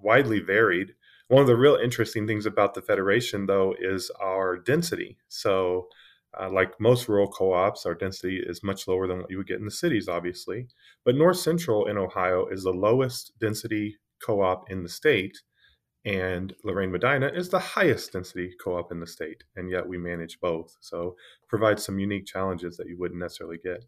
widely 0.00 0.40
varied. 0.40 0.94
One 1.28 1.42
of 1.42 1.46
the 1.46 1.56
real 1.56 1.76
interesting 1.76 2.26
things 2.26 2.46
about 2.46 2.74
the 2.74 2.82
Federation, 2.82 3.46
though, 3.46 3.74
is 3.78 4.10
our 4.20 4.56
density. 4.56 5.18
So, 5.28 5.88
uh, 6.40 6.50
like 6.50 6.80
most 6.80 7.08
rural 7.08 7.28
co 7.28 7.52
ops, 7.52 7.86
our 7.86 7.94
density 7.94 8.42
is 8.44 8.62
much 8.62 8.88
lower 8.88 9.06
than 9.06 9.18
what 9.20 9.30
you 9.30 9.38
would 9.38 9.48
get 9.48 9.58
in 9.58 9.64
the 9.64 9.70
cities, 9.70 10.08
obviously. 10.08 10.68
But 11.04 11.16
North 11.16 11.38
Central 11.38 11.86
in 11.86 11.96
Ohio 11.96 12.46
is 12.46 12.64
the 12.64 12.72
lowest 12.72 13.32
density 13.40 13.96
co 14.24 14.42
op 14.42 14.70
in 14.70 14.82
the 14.82 14.88
state 14.88 15.38
and 16.06 16.54
Lorain 16.64 16.92
Medina 16.92 17.26
is 17.34 17.48
the 17.48 17.58
highest 17.58 18.12
density 18.12 18.54
co-op 18.62 18.92
in 18.92 19.00
the 19.00 19.06
state, 19.06 19.42
and 19.56 19.68
yet 19.68 19.86
we 19.86 19.98
manage 19.98 20.38
both. 20.40 20.76
So 20.80 21.16
provides 21.48 21.84
some 21.84 21.98
unique 21.98 22.26
challenges 22.26 22.76
that 22.76 22.86
you 22.86 22.96
wouldn't 22.96 23.20
necessarily 23.20 23.58
get. 23.62 23.84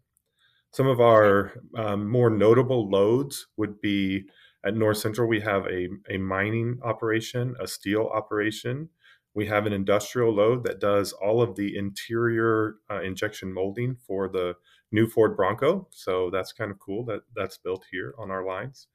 Some 0.71 0.87
of 0.87 0.99
our 0.99 1.53
um, 1.77 2.07
more 2.09 2.29
notable 2.29 2.89
loads 2.89 3.47
would 3.57 3.79
be 3.81 4.25
at 4.65 4.75
North 4.75 4.97
Central. 4.97 5.29
We 5.29 5.39
have 5.39 5.65
a, 5.67 5.87
a 6.09 6.17
mining 6.17 6.79
operation, 6.83 7.55
a 7.59 7.67
steel 7.67 8.11
operation. 8.13 8.89
We 9.33 9.45
have 9.47 9.65
an 9.65 9.73
industrial 9.73 10.33
load 10.33 10.63
that 10.63 10.79
does 10.79 11.13
all 11.13 11.41
of 11.41 11.55
the 11.55 11.77
interior 11.77 12.75
uh, 12.89 13.01
injection 13.01 13.53
molding 13.53 13.95
for 13.95 14.27
the 14.27 14.55
new 14.91 15.07
Ford 15.07 15.35
Bronco. 15.35 15.87
So 15.91 16.29
that's 16.31 16.51
kind 16.51 16.71
of 16.71 16.79
cool 16.79 17.05
that 17.05 17.21
that's 17.35 17.57
built 17.57 17.85
here 17.91 18.13
on 18.17 18.31
our 18.31 18.45
lines. 18.45 18.87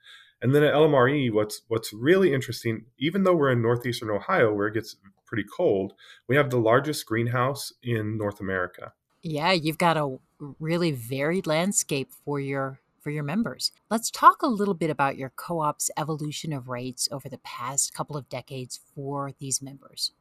And 0.42 0.54
then 0.54 0.62
at 0.62 0.74
LMRE, 0.74 1.32
what's 1.32 1.62
what's 1.68 1.92
really 1.92 2.34
interesting, 2.34 2.86
even 2.98 3.22
though 3.22 3.34
we're 3.34 3.52
in 3.52 3.62
northeastern 3.62 4.10
Ohio 4.10 4.52
where 4.52 4.66
it 4.66 4.74
gets 4.74 4.96
pretty 5.24 5.44
cold, 5.56 5.94
we 6.28 6.36
have 6.36 6.50
the 6.50 6.58
largest 6.58 7.06
greenhouse 7.06 7.72
in 7.82 8.18
North 8.18 8.40
America. 8.40 8.92
Yeah, 9.22 9.52
you've 9.52 9.78
got 9.78 9.96
a 9.96 10.18
really 10.58 10.92
varied 10.92 11.46
landscape 11.46 12.12
for 12.24 12.40
your 12.40 12.80
for 13.00 13.10
your 13.10 13.22
members. 13.22 13.70
Let's 13.90 14.10
talk 14.10 14.42
a 14.42 14.46
little 14.46 14.74
bit 14.74 14.90
about 14.90 15.16
your 15.18 15.30
co-op's 15.30 15.90
evolution 15.96 16.52
of 16.52 16.68
rates 16.68 17.08
over 17.12 17.28
the 17.28 17.38
past 17.38 17.94
couple 17.94 18.16
of 18.16 18.28
decades 18.28 18.80
for 18.94 19.32
these 19.38 19.60
members. 19.62 20.12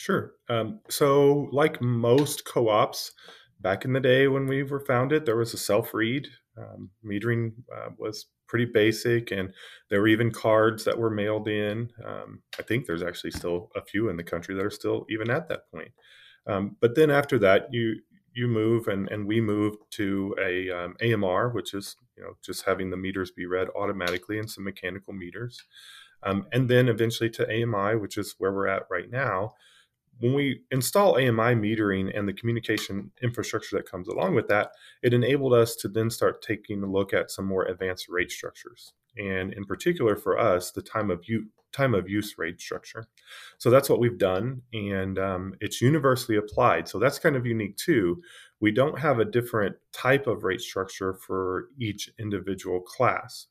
Sure. 0.00 0.32
Um, 0.48 0.80
so, 0.88 1.50
like 1.52 1.82
most 1.82 2.46
co-ops, 2.46 3.12
back 3.60 3.84
in 3.84 3.92
the 3.92 4.00
day 4.00 4.28
when 4.28 4.46
we 4.46 4.62
were 4.62 4.80
founded, 4.80 5.26
there 5.26 5.36
was 5.36 5.52
a 5.52 5.58
self-read. 5.58 6.26
Um, 6.56 6.88
metering 7.04 7.52
uh, 7.70 7.90
was 7.98 8.24
pretty 8.48 8.64
basic, 8.64 9.30
and 9.30 9.52
there 9.90 10.00
were 10.00 10.08
even 10.08 10.30
cards 10.30 10.84
that 10.84 10.96
were 10.96 11.10
mailed 11.10 11.48
in. 11.48 11.90
Um, 12.02 12.40
I 12.58 12.62
think 12.62 12.86
there's 12.86 13.02
actually 13.02 13.32
still 13.32 13.68
a 13.76 13.82
few 13.84 14.08
in 14.08 14.16
the 14.16 14.22
country 14.22 14.54
that 14.54 14.64
are 14.64 14.70
still 14.70 15.04
even 15.10 15.28
at 15.28 15.48
that 15.48 15.70
point. 15.70 15.92
Um, 16.46 16.78
but 16.80 16.94
then 16.94 17.10
after 17.10 17.38
that, 17.40 17.66
you 17.70 17.96
you 18.34 18.48
move 18.48 18.88
and, 18.88 19.06
and 19.10 19.26
we 19.26 19.38
moved 19.42 19.80
to 19.90 20.34
a 20.40 20.70
um, 20.70 20.96
AMR, 21.02 21.50
which 21.50 21.74
is 21.74 21.94
you 22.16 22.22
know 22.22 22.38
just 22.42 22.64
having 22.64 22.88
the 22.88 22.96
meters 22.96 23.32
be 23.32 23.44
read 23.44 23.68
automatically 23.76 24.38
and 24.38 24.50
some 24.50 24.64
mechanical 24.64 25.12
meters, 25.12 25.62
um, 26.22 26.46
and 26.52 26.70
then 26.70 26.88
eventually 26.88 27.28
to 27.28 27.46
AMI, 27.46 27.96
which 27.96 28.16
is 28.16 28.34
where 28.38 28.52
we're 28.54 28.66
at 28.66 28.84
right 28.90 29.10
now, 29.10 29.52
when 30.20 30.34
we 30.34 30.62
install 30.70 31.16
AMI 31.16 31.54
metering 31.56 32.16
and 32.16 32.28
the 32.28 32.32
communication 32.32 33.10
infrastructure 33.22 33.76
that 33.76 33.90
comes 33.90 34.08
along 34.08 34.34
with 34.34 34.48
that, 34.48 34.72
it 35.02 35.14
enabled 35.14 35.54
us 35.54 35.74
to 35.76 35.88
then 35.88 36.10
start 36.10 36.42
taking 36.42 36.82
a 36.82 36.86
look 36.90 37.12
at 37.12 37.30
some 37.30 37.46
more 37.46 37.64
advanced 37.64 38.08
rate 38.08 38.30
structures. 38.30 38.92
And 39.16 39.52
in 39.54 39.64
particular 39.64 40.16
for 40.16 40.38
us, 40.38 40.70
the 40.70 40.82
time 40.82 41.10
of 41.10 41.26
use, 41.26 41.46
time 41.72 41.94
of 41.94 42.08
use 42.08 42.34
rate 42.36 42.60
structure. 42.60 43.06
So 43.58 43.70
that's 43.70 43.88
what 43.88 44.00
we've 44.00 44.18
done, 44.18 44.62
and 44.72 45.18
um, 45.18 45.54
it's 45.60 45.80
universally 45.80 46.36
applied. 46.36 46.88
So 46.88 46.98
that's 46.98 47.18
kind 47.18 47.36
of 47.36 47.46
unique 47.46 47.76
too. 47.76 48.22
We 48.60 48.72
don't 48.72 48.98
have 48.98 49.18
a 49.18 49.24
different 49.24 49.76
type 49.92 50.26
of 50.26 50.44
rate 50.44 50.60
structure 50.60 51.14
for 51.14 51.68
each 51.78 52.10
individual 52.18 52.80
class. 52.80 53.46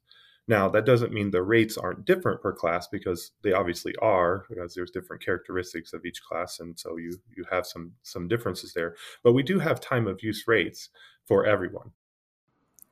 Now, 0.49 0.67
that 0.69 0.88
doesn't 0.88 1.13
mean 1.13 1.29
the 1.29 1.43
rates 1.43 1.77
aren't 1.77 2.05
different 2.05 2.41
per 2.41 2.51
class 2.51 2.88
because 2.88 3.33
they 3.43 3.53
obviously 3.53 3.95
are, 4.01 4.45
because 4.49 4.73
there's 4.73 4.89
different 4.89 5.23
characteristics 5.23 5.93
of 5.93 6.03
each 6.05 6.23
class, 6.23 6.59
and 6.59 6.77
so 6.77 6.97
you 6.97 7.19
you 7.38 7.45
have 7.51 7.67
some 7.67 7.91
some 8.01 8.27
differences 8.27 8.73
there. 8.73 8.95
But 9.23 9.33
we 9.33 9.43
do 9.43 9.59
have 9.59 9.79
time 9.79 10.07
of 10.07 10.23
use 10.23 10.45
rates 10.47 10.89
for 11.27 11.45
everyone. 11.45 11.91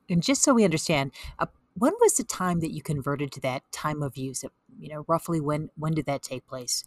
And 0.08 0.22
just 0.22 0.44
so 0.44 0.54
we 0.54 0.66
understand, 0.66 1.12
uh, 1.40 1.48
when 1.74 1.94
was 2.00 2.16
the 2.16 2.24
time 2.24 2.60
that 2.60 2.72
you 2.72 2.84
converted 2.84 3.32
to 3.32 3.42
that 3.42 3.64
time 3.72 4.04
of 4.04 4.18
use? 4.18 4.44
Uh, 4.44 4.50
you 4.78 4.90
know, 4.90 5.04
roughly 5.08 5.42
when 5.42 5.72
when 5.76 5.96
did 5.96 6.06
that 6.06 6.22
take 6.22 6.46
place? 6.46 6.86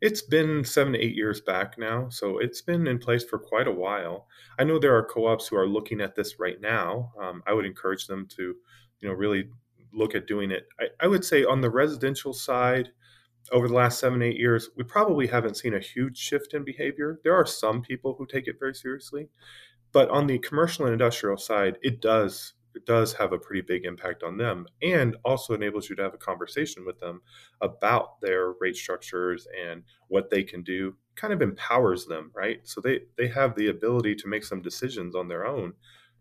It's 0.00 0.22
been 0.22 0.64
seven 0.64 0.94
to 0.94 0.98
eight 0.98 1.14
years 1.14 1.40
back 1.40 1.78
now, 1.78 2.08
so 2.08 2.38
it's 2.38 2.60
been 2.60 2.88
in 2.88 2.98
place 2.98 3.22
for 3.22 3.38
quite 3.38 3.68
a 3.68 3.78
while. 3.86 4.26
I 4.58 4.64
know 4.64 4.80
there 4.80 4.96
are 4.96 5.04
co-ops 5.04 5.46
who 5.46 5.56
are 5.56 5.68
looking 5.68 6.00
at 6.00 6.16
this 6.16 6.40
right 6.40 6.60
now. 6.60 7.12
Um, 7.22 7.44
I 7.46 7.52
would 7.52 7.66
encourage 7.66 8.08
them 8.08 8.26
to, 8.36 8.56
you 8.98 9.08
know, 9.08 9.14
really 9.14 9.50
look 9.92 10.14
at 10.14 10.26
doing 10.26 10.50
it. 10.50 10.68
I, 10.80 10.86
I 11.00 11.06
would 11.06 11.24
say 11.24 11.44
on 11.44 11.60
the 11.60 11.70
residential 11.70 12.32
side, 12.32 12.90
over 13.52 13.68
the 13.68 13.74
last 13.74 13.98
seven, 13.98 14.22
eight 14.22 14.36
years, 14.36 14.70
we 14.76 14.84
probably 14.84 15.26
haven't 15.26 15.56
seen 15.56 15.74
a 15.74 15.80
huge 15.80 16.18
shift 16.18 16.54
in 16.54 16.64
behavior. 16.64 17.20
There 17.24 17.34
are 17.34 17.46
some 17.46 17.82
people 17.82 18.14
who 18.18 18.26
take 18.26 18.46
it 18.46 18.56
very 18.58 18.74
seriously, 18.74 19.28
but 19.92 20.10
on 20.10 20.26
the 20.26 20.38
commercial 20.38 20.84
and 20.84 20.92
industrial 20.92 21.38
side, 21.38 21.78
it 21.82 22.00
does 22.00 22.54
it 22.74 22.86
does 22.86 23.14
have 23.14 23.32
a 23.32 23.38
pretty 23.38 23.62
big 23.62 23.84
impact 23.84 24.22
on 24.22 24.36
them 24.36 24.66
and 24.82 25.16
also 25.24 25.52
enables 25.54 25.88
you 25.88 25.96
to 25.96 26.02
have 26.02 26.14
a 26.14 26.18
conversation 26.18 26.84
with 26.84 27.00
them 27.00 27.22
about 27.60 28.20
their 28.20 28.52
rate 28.60 28.76
structures 28.76 29.48
and 29.66 29.82
what 30.08 30.30
they 30.30 30.44
can 30.44 30.62
do 30.62 30.94
kind 31.16 31.32
of 31.32 31.42
empowers 31.42 32.06
them 32.06 32.30
right 32.34 32.60
so 32.64 32.80
they 32.80 33.00
they 33.16 33.26
have 33.26 33.56
the 33.56 33.68
ability 33.68 34.14
to 34.14 34.28
make 34.28 34.44
some 34.44 34.62
decisions 34.62 35.16
on 35.16 35.26
their 35.26 35.44
own 35.46 35.72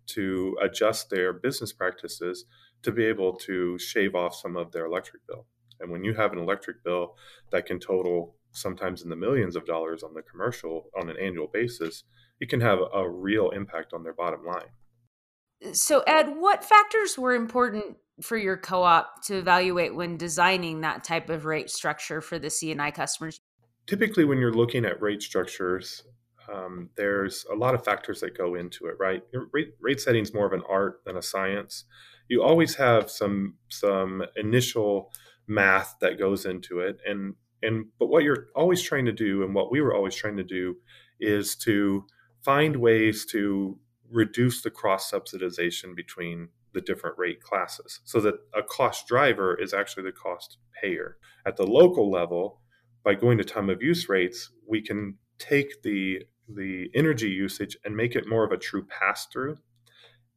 to 0.08 0.58
adjust 0.62 1.10
their 1.10 1.32
business 1.34 1.74
practices 1.74 2.46
to 2.84 2.92
be 2.92 3.06
able 3.06 3.34
to 3.34 3.78
shave 3.80 4.16
off 4.16 4.36
some 4.36 4.56
of 4.56 4.72
their 4.72 4.86
electric 4.86 5.26
bill. 5.28 5.46
And 5.80 5.92
when 5.92 6.04
you 6.04 6.14
have 6.14 6.34
an 6.34 6.40
electric 6.40 6.84
bill 6.84 7.16
that 7.52 7.66
can 7.66 7.80
total 7.80 8.36
sometimes 8.52 9.04
in 9.04 9.10
the 9.10 9.16
millions 9.16 9.56
of 9.56 9.66
dollars 9.66 10.04
on 10.04 10.14
the 10.14 10.22
commercial 10.22 10.90
on 11.00 11.10
an 11.10 11.18
annual 11.18 11.48
basis, 11.48 12.04
it 12.40 12.50
can 12.50 12.62
have 12.62 12.80
a 12.94 13.10
real 13.10 13.50
impact 13.52 13.94
on 13.94 14.04
their 14.04 14.14
bottom 14.14 14.46
line. 14.46 15.74
So, 15.74 16.02
Ed, 16.02 16.36
what 16.38 16.64
factors 16.64 17.18
were 17.18 17.34
important 17.34 17.98
for 18.22 18.38
your 18.38 18.58
co-op 18.58 19.24
to 19.26 19.38
evaluate 19.38 19.96
when 19.96 20.18
designing 20.18 20.82
that 20.82 21.04
type 21.04 21.30
of 21.30 21.46
rate 21.46 21.70
structure 21.70 22.22
for 22.22 22.40
the 22.40 22.48
CNI 22.48 22.94
customers? 22.94 23.40
Typically, 23.88 24.26
when 24.26 24.38
you're 24.40 24.54
looking 24.54 24.86
at 24.86 25.02
rate 25.02 25.22
structures, 25.22 26.04
um, 26.52 26.90
there's 26.96 27.46
a 27.52 27.56
lot 27.56 27.74
of 27.74 27.84
factors 27.84 28.20
that 28.22 28.38
go 28.38 28.56
into 28.56 28.86
it, 28.88 28.96
right? 29.00 29.24
Rate, 29.52 29.74
rate 29.80 30.00
setting 30.00 30.24
is 30.24 30.34
more 30.34 30.46
of 30.46 30.54
an 30.54 30.64
art 30.70 31.02
than 31.06 31.18
a 31.18 31.22
science 31.22 31.86
you 32.30 32.44
always 32.44 32.76
have 32.76 33.10
some 33.10 33.56
some 33.70 34.24
initial 34.36 35.12
math 35.48 35.96
that 36.02 36.20
goes 36.20 36.46
into 36.46 36.80
it. 36.80 37.00
And 37.06 37.36
and 37.64 37.86
but 38.00 38.08
what 38.08 38.24
you're 38.24 38.48
always 38.56 38.82
trying 38.82 39.06
to 39.06 39.12
do 39.12 39.44
and 39.44 39.54
what 39.56 39.72
we 39.72 39.82
were 39.82 39.96
always 39.96 40.16
trying 40.16 40.38
to 40.38 40.44
do 40.44 40.76
is 41.20 41.56
to 41.56 42.06
find 42.44 42.76
ways 42.78 43.26
to 43.26 43.80
reduce 44.10 44.62
the 44.62 44.72
cross 44.72 45.12
subsidization 45.12 45.96
between 45.96 46.50
the 46.74 46.82
different 46.82 47.18
rate 47.18 47.42
classes 47.42 48.02
so 48.04 48.20
that 48.20 48.36
a 48.54 48.62
cost 48.62 49.08
driver 49.08 49.60
is 49.60 49.74
actually 49.74 50.04
the 50.04 50.12
cost 50.12 50.58
payer. 50.82 51.18
At 51.46 51.58
the 51.58 51.66
local 51.66 52.12
level 52.12 52.62
by 53.04 53.16
going 53.16 53.38
to 53.38 53.44
time 53.44 53.70
of 53.70 53.82
use 53.82 54.10
rates 54.10 54.52
we 54.68 54.82
can 54.82 55.18
take 55.40 55.82
the 55.84 56.24
the 56.50 56.90
energy 56.94 57.30
usage 57.30 57.78
and 57.84 57.96
make 57.96 58.16
it 58.16 58.28
more 58.28 58.46
of 58.46 58.52
a 58.52 58.58
true 58.58 58.86
pass 58.86 59.28
through 59.28 59.58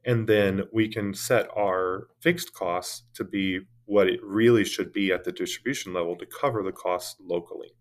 and 0.04 0.26
then 0.26 0.62
we 0.72 0.88
can 0.88 1.14
set 1.14 1.48
our 1.56 2.08
fixed 2.20 2.54
costs 2.54 3.04
to 3.14 3.24
be 3.24 3.60
what 3.84 4.06
it 4.06 4.20
really 4.22 4.64
should 4.64 4.92
be 4.92 5.12
at 5.12 5.24
the 5.24 5.32
distribution 5.32 5.92
level 5.92 6.16
to 6.16 6.26
cover 6.26 6.62
the 6.62 6.72
costs 6.72 7.16
locally. 7.20 7.72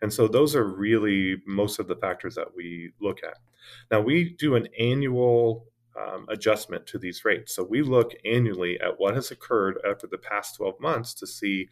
And 0.00 0.12
so 0.12 0.26
those 0.26 0.56
are 0.56 0.64
really 0.64 1.36
most 1.46 1.78
of 1.78 1.86
the 1.86 1.96
factors 1.96 2.34
that 2.36 2.56
we 2.56 2.92
look 3.00 3.20
at. 3.22 3.36
Now 3.90 4.00
we 4.00 4.30
do 4.38 4.54
an 4.54 4.68
annual 4.78 5.66
um, 6.00 6.26
adjustment 6.28 6.86
to 6.86 6.98
these 6.98 7.24
rates. 7.24 7.54
So 7.54 7.62
we 7.62 7.82
look 7.82 8.12
annually 8.24 8.80
at 8.80 8.98
what 8.98 9.14
has 9.14 9.30
occurred 9.30 9.78
after 9.88 10.06
the 10.06 10.18
past 10.18 10.56
12 10.56 10.80
months 10.80 11.14
to 11.14 11.26
see 11.26 11.68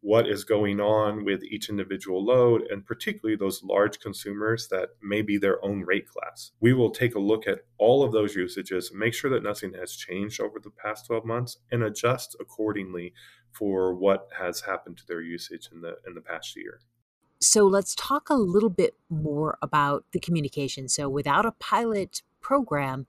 what 0.00 0.28
is 0.28 0.44
going 0.44 0.80
on 0.80 1.24
with 1.24 1.42
each 1.42 1.68
individual 1.68 2.24
load, 2.24 2.62
and 2.70 2.86
particularly 2.86 3.36
those 3.36 3.62
large 3.62 3.98
consumers 3.98 4.68
that 4.68 4.90
may 5.02 5.22
be 5.22 5.36
their 5.36 5.62
own 5.64 5.80
rate 5.80 6.08
class. 6.08 6.52
We 6.60 6.72
will 6.72 6.90
take 6.90 7.14
a 7.14 7.20
look 7.20 7.46
at 7.46 7.64
all 7.78 8.04
of 8.04 8.12
those 8.12 8.36
usages, 8.36 8.92
make 8.94 9.14
sure 9.14 9.30
that 9.30 9.42
nothing 9.42 9.74
has 9.74 9.96
changed 9.96 10.40
over 10.40 10.60
the 10.60 10.70
past 10.70 11.06
12 11.06 11.24
months, 11.24 11.58
and 11.70 11.82
adjust 11.82 12.36
accordingly 12.40 13.12
for 13.50 13.94
what 13.94 14.28
has 14.38 14.60
happened 14.62 14.98
to 14.98 15.06
their 15.06 15.20
usage 15.20 15.68
in 15.72 15.80
the 15.80 15.96
in 16.06 16.14
the 16.14 16.20
past 16.20 16.56
year. 16.56 16.80
So 17.40 17.66
let's 17.66 17.94
talk 17.94 18.30
a 18.30 18.34
little 18.34 18.70
bit 18.70 18.96
more 19.08 19.58
about 19.62 20.04
the 20.12 20.18
communication. 20.18 20.88
So 20.88 21.08
without 21.08 21.46
a 21.46 21.52
pilot 21.52 22.22
program, 22.40 23.06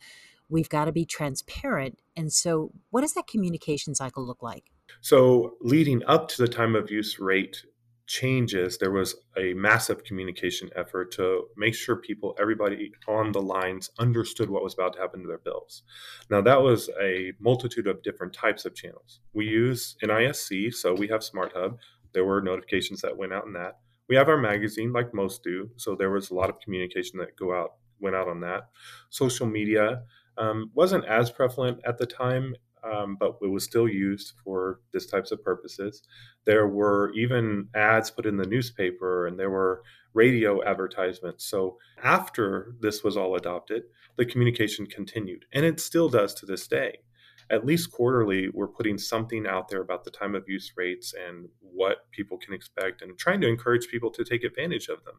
we've 0.50 0.70
got 0.70 0.86
to 0.86 0.92
be 0.92 1.06
transparent. 1.06 2.00
And 2.16 2.32
so, 2.34 2.72
what 2.90 3.02
does 3.02 3.14
that 3.14 3.28
communication 3.28 3.96
cycle 3.96 4.26
look 4.26 4.44
like? 4.44 4.72
So, 5.02 5.56
leading 5.62 6.04
up 6.06 6.28
to 6.30 6.42
the 6.42 6.48
time 6.48 6.76
of 6.76 6.92
use 6.92 7.20
rate 7.20 7.64
changes, 8.06 8.78
there 8.78 8.92
was 8.92 9.16
a 9.38 9.54
massive 9.54 10.04
communication 10.04 10.70
effort 10.76 11.12
to 11.14 11.46
make 11.56 11.76
sure 11.76 11.96
people, 11.96 12.36
everybody 12.40 12.92
on 13.08 13.32
the 13.32 13.42
lines, 13.42 13.92
understood 14.00 14.50
what 14.50 14.64
was 14.64 14.74
about 14.74 14.94
to 14.94 15.00
happen 15.00 15.22
to 15.22 15.28
their 15.28 15.38
bills. 15.38 15.84
Now, 16.30 16.42
that 16.42 16.62
was 16.62 16.90
a 17.00 17.34
multitude 17.40 17.88
of 17.88 18.02
different 18.02 18.34
types 18.34 18.66
of 18.66 18.76
channels. 18.76 19.20
We 19.34 19.46
use 19.46 19.96
NISC, 20.04 20.74
so 20.74 20.94
we 20.94 21.08
have 21.10 21.22
SmartHub. 21.22 21.78
There 22.14 22.26
were 22.26 22.42
notifications 22.42 23.02
that 23.02 23.16
went 23.16 23.34
out 23.34 23.46
in 23.46 23.54
that. 23.54 23.78
We 24.08 24.16
have 24.16 24.28
our 24.28 24.38
magazine, 24.38 24.92
like 24.92 25.14
most 25.14 25.44
do, 25.44 25.70
so 25.76 25.96
there 25.96 26.10
was 26.10 26.32
a 26.32 26.34
lot 26.34 26.50
of 26.50 26.60
communication 26.60 27.20
that 27.20 27.36
go 27.36 27.54
out 27.54 27.74
went 28.00 28.16
out 28.16 28.28
on 28.28 28.40
that. 28.42 28.70
Social 29.10 29.46
media 29.46 30.04
um, 30.38 30.72
wasn't 30.74 31.06
as 31.06 31.30
prevalent 31.30 31.80
at 31.86 31.98
the 31.98 32.06
time 32.06 32.56
um, 32.84 33.18
but 33.20 33.38
it 33.42 33.48
was 33.48 33.64
still 33.64 33.88
used 33.88 34.34
for 34.44 34.80
these 34.94 35.08
types 35.08 35.32
of 35.32 35.44
purposes. 35.44 36.04
There 36.46 36.68
were 36.68 37.12
even 37.16 37.68
ads 37.76 38.12
put 38.12 38.26
in 38.26 38.38
the 38.38 38.48
newspaper, 38.48 39.28
and 39.28 39.40
there 39.40 39.50
were 39.50 39.84
radio 40.14 40.64
advertisements. 40.64 41.46
So 41.46 41.78
after 42.04 42.76
this 42.80 43.04
was 43.04 43.16
all 43.18 43.36
adopted, 43.36 43.84
the 44.18 44.26
communication 44.26 44.86
continued, 44.86 45.46
and 45.54 45.66
it 45.66 45.80
still 45.80 46.10
does 46.10 46.34
to 46.36 46.46
this 46.46 46.68
day. 46.68 47.00
At 47.52 47.66
least 47.66 47.92
quarterly, 47.92 48.50
we're 48.50 48.68
putting 48.68 49.00
something 49.00 49.48
out 49.48 49.70
there 49.70 49.82
about 49.82 50.04
the 50.04 50.12
time 50.12 50.36
of 50.36 50.48
use 50.48 50.74
rates 50.78 51.16
and 51.28 51.50
what 51.62 52.10
people 52.12 52.38
can 52.38 52.54
expect, 52.54 53.02
and 53.02 53.18
trying 53.18 53.42
to 53.42 53.48
encourage 53.48 53.88
people 53.88 54.12
to 54.12 54.24
take 54.24 54.44
advantage 54.44 54.88
of 54.88 55.04
them. 55.04 55.16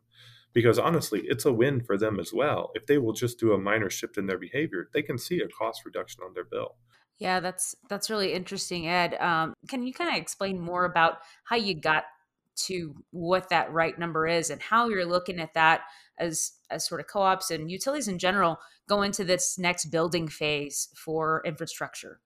Because 0.53 0.79
honestly, 0.79 1.23
it's 1.25 1.45
a 1.45 1.53
win 1.53 1.81
for 1.81 1.97
them 1.97 2.19
as 2.19 2.33
well. 2.33 2.71
If 2.75 2.87
they 2.87 2.99
will 2.99 3.13
just 3.13 3.39
do 3.39 3.53
a 3.53 3.59
minor 3.59 3.91
shift 3.91 4.19
in 4.19 4.27
their 4.27 4.39
behavior, 4.39 4.89
they 4.93 5.03
can 5.03 5.19
see 5.19 5.41
a 5.41 5.49
cost 5.49 5.85
reduction 5.85 6.23
on 6.25 6.35
their 6.35 6.45
bill. 6.45 6.77
Yeah, 7.21 7.41
that's 7.41 7.77
that's 7.91 8.09
really 8.09 8.33
interesting, 8.33 8.89
Ed. 8.89 9.15
Um, 9.21 9.53
can 9.69 9.87
you 9.87 9.93
kind 9.93 10.11
of 10.11 10.17
explain 10.17 10.59
more 10.59 10.87
about 10.87 11.19
how 11.45 11.57
you 11.57 11.75
got 11.75 12.05
to 12.57 12.95
what 13.11 13.51
that 13.51 13.73
right 13.73 13.99
number 13.99 14.27
is 14.27 14.51
and 14.51 14.61
how 14.61 14.89
you're 14.89 15.05
looking 15.05 15.39
at 15.39 15.55
that 15.55 15.83
as 16.19 16.53
as 16.71 16.87
sort 16.87 17.01
of 17.01 17.07
co-ops 17.07 17.51
and 17.51 17.71
utilities 17.71 18.09
in 18.09 18.19
general 18.19 18.59
go 18.89 19.03
into 19.03 19.23
this 19.23 19.59
next 19.59 19.87
building 19.87 20.29
phase 20.29 20.89
for 20.97 21.43
infrastructure? 21.45 22.21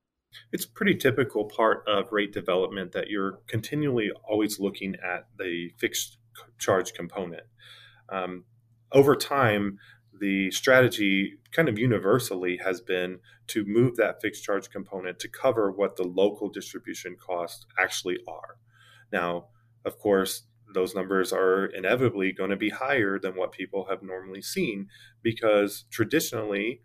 It's 0.53 0.65
a 0.65 0.71
pretty 0.71 0.95
typical 0.95 1.45
part 1.45 1.83
of 1.89 2.13
rate 2.13 2.33
development 2.33 2.93
that 2.93 3.09
you're 3.09 3.41
continually 3.49 4.13
always 4.29 4.61
looking 4.61 4.95
at 4.95 5.27
the 5.39 5.71
fixed 5.77 6.19
charge 6.59 6.95
component. 6.95 7.45
Um, 8.09 8.45
over 8.93 9.17
time, 9.17 9.79
the 10.25 10.51
strategy 10.53 11.35
kind 11.53 11.69
of 11.69 11.79
universally 11.79 12.57
has 12.65 12.81
been 12.81 13.19
to 13.47 13.63
move 13.67 13.95
that 13.97 14.23
fixed 14.23 14.43
charge 14.43 14.71
component 14.71 15.19
to 15.19 15.29
cover 15.29 15.71
what 15.71 15.97
the 15.97 16.03
local 16.03 16.49
distribution 16.49 17.15
costs 17.15 17.67
actually 17.79 18.17
are. 18.27 18.57
Now, 19.13 19.49
of 19.85 19.99
course, 19.99 20.45
those 20.73 20.95
numbers 20.95 21.31
are 21.31 21.67
inevitably 21.67 22.33
going 22.33 22.49
to 22.49 22.57
be 22.57 22.71
higher 22.71 23.19
than 23.19 23.37
what 23.37 23.53
people 23.53 23.89
have 23.91 24.03
normally 24.03 24.41
seen 24.41 24.89
because 25.23 25.85
traditionally 25.91 26.81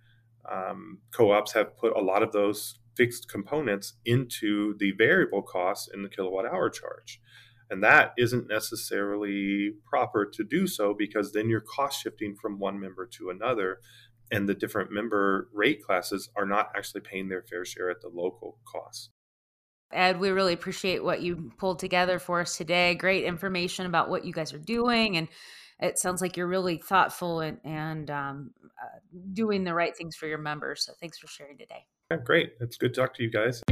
um, 0.52 0.98
co-ops 1.14 1.54
have 1.54 1.78
put 1.78 1.96
a 1.96 2.02
lot 2.02 2.24
of 2.24 2.34
those 2.34 2.80
fixed 2.98 3.30
components 3.30 3.94
into 4.04 4.76
the 4.80 4.92
variable 4.98 5.44
costs 5.44 5.88
in 5.94 6.04
the 6.04 6.10
kilowatt 6.10 6.46
hour 6.46 6.70
charge 6.70 7.22
and 7.70 7.84
that 7.84 8.14
isn't 8.18 8.48
necessarily 8.48 9.74
proper 9.86 10.26
to 10.26 10.44
do 10.44 10.68
so 10.68 10.94
because 10.94 11.32
then 11.32 11.50
you're 11.50 11.62
cost 11.62 12.02
shifting 12.02 12.36
from 12.36 12.60
one 12.60 12.80
member 12.80 13.06
to 13.18 13.30
another. 13.30 13.80
And 14.32 14.48
the 14.48 14.54
different 14.54 14.92
member 14.92 15.50
rate 15.54 15.84
classes 15.84 16.30
are 16.36 16.46
not 16.46 16.70
actually 16.76 17.02
paying 17.02 17.30
their 17.30 17.42
fair 17.42 17.66
share 17.66 17.90
at 17.90 18.02
the 18.02 18.10
local 18.10 18.60
cost. 18.66 19.10
Ed, 19.92 20.20
we 20.20 20.30
really 20.30 20.54
appreciate 20.54 21.04
what 21.04 21.22
you 21.22 21.52
pulled 21.58 21.80
together 21.80 22.20
for 22.20 22.42
us 22.42 22.56
today. 22.56 22.94
Great 22.94 23.24
information 23.24 23.88
about 23.88 24.10
what 24.10 24.24
you 24.24 24.34
guys 24.34 24.54
are 24.54 24.60
doing. 24.60 25.18
And 25.18 25.28
it 25.80 25.98
sounds 25.98 26.22
like 26.22 26.38
you're 26.38 26.48
really 26.48 26.78
thoughtful 26.78 27.40
and, 27.40 27.58
and 27.64 28.12
um, 28.12 28.52
uh, 28.64 29.00
doing 29.34 29.64
the 29.64 29.74
right 29.74 29.96
things 29.98 30.16
for 30.16 30.28
your 30.28 30.38
members. 30.38 30.86
So 30.86 30.94
thanks 31.00 31.18
for 31.18 31.28
sharing 31.28 31.58
today. 31.58 31.86
Yeah, 32.12 32.18
great. 32.18 32.54
It's 32.60 32.78
good 32.78 32.94
to 32.94 33.02
talk 33.02 33.16
to 33.16 33.24
you 33.24 33.32
guys. 33.32 33.64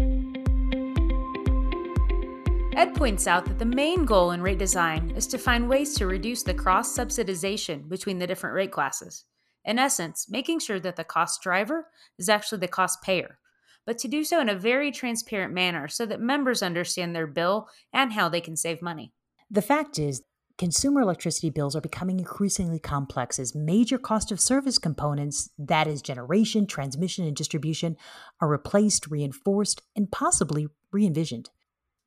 Ed 2.78 2.94
points 2.94 3.26
out 3.26 3.44
that 3.46 3.58
the 3.58 3.66
main 3.66 4.06
goal 4.06 4.30
in 4.30 4.42
rate 4.44 4.60
design 4.60 5.12
is 5.16 5.26
to 5.28 5.40
find 5.40 5.68
ways 5.68 5.96
to 5.96 6.06
reduce 6.06 6.44
the 6.44 6.54
cross 6.54 6.96
subsidization 6.96 7.90
between 7.90 8.20
the 8.20 8.28
different 8.28 8.54
rate 8.54 8.72
classes. 8.72 9.26
In 9.66 9.80
essence, 9.80 10.28
making 10.30 10.60
sure 10.60 10.80
that 10.82 10.96
the 10.96 11.04
cost 11.04 11.42
driver 11.42 11.88
is 12.20 12.30
actually 12.30 12.60
the 12.60 12.68
cost 12.68 13.02
payer, 13.02 13.40
but 13.88 13.98
to 13.98 14.08
do 14.08 14.24
so 14.24 14.40
in 14.40 14.48
a 14.48 14.56
very 14.56 14.92
transparent 14.92 15.56
manner 15.56 15.88
so 15.88 16.06
that 16.06 16.22
members 16.22 16.62
understand 16.62 17.16
their 17.16 17.26
bill 17.26 17.68
and 17.94 18.14
how 18.14 18.30
they 18.30 18.42
can 18.42 18.56
save 18.56 18.80
money. 18.80 19.12
The 19.50 19.64
fact 19.64 19.98
is, 19.98 20.22
consumer 20.60 21.02
electricity 21.02 21.50
bills 21.50 21.76
are 21.76 21.82
becoming 21.82 22.20
increasingly 22.20 22.78
complex 22.78 23.40
as 23.40 23.56
major 23.56 23.98
cost 23.98 24.32
of 24.32 24.40
service 24.40 24.78
components, 24.78 25.50
that 25.58 25.88
is, 25.88 26.04
generation, 26.04 26.68
transmission, 26.68 27.26
and 27.26 27.36
distribution, 27.36 27.98
are 28.40 28.48
replaced, 28.48 29.08
reinforced, 29.08 29.82
and 29.96 30.12
possibly 30.12 30.68
re 30.92 31.08
envisioned 31.08 31.50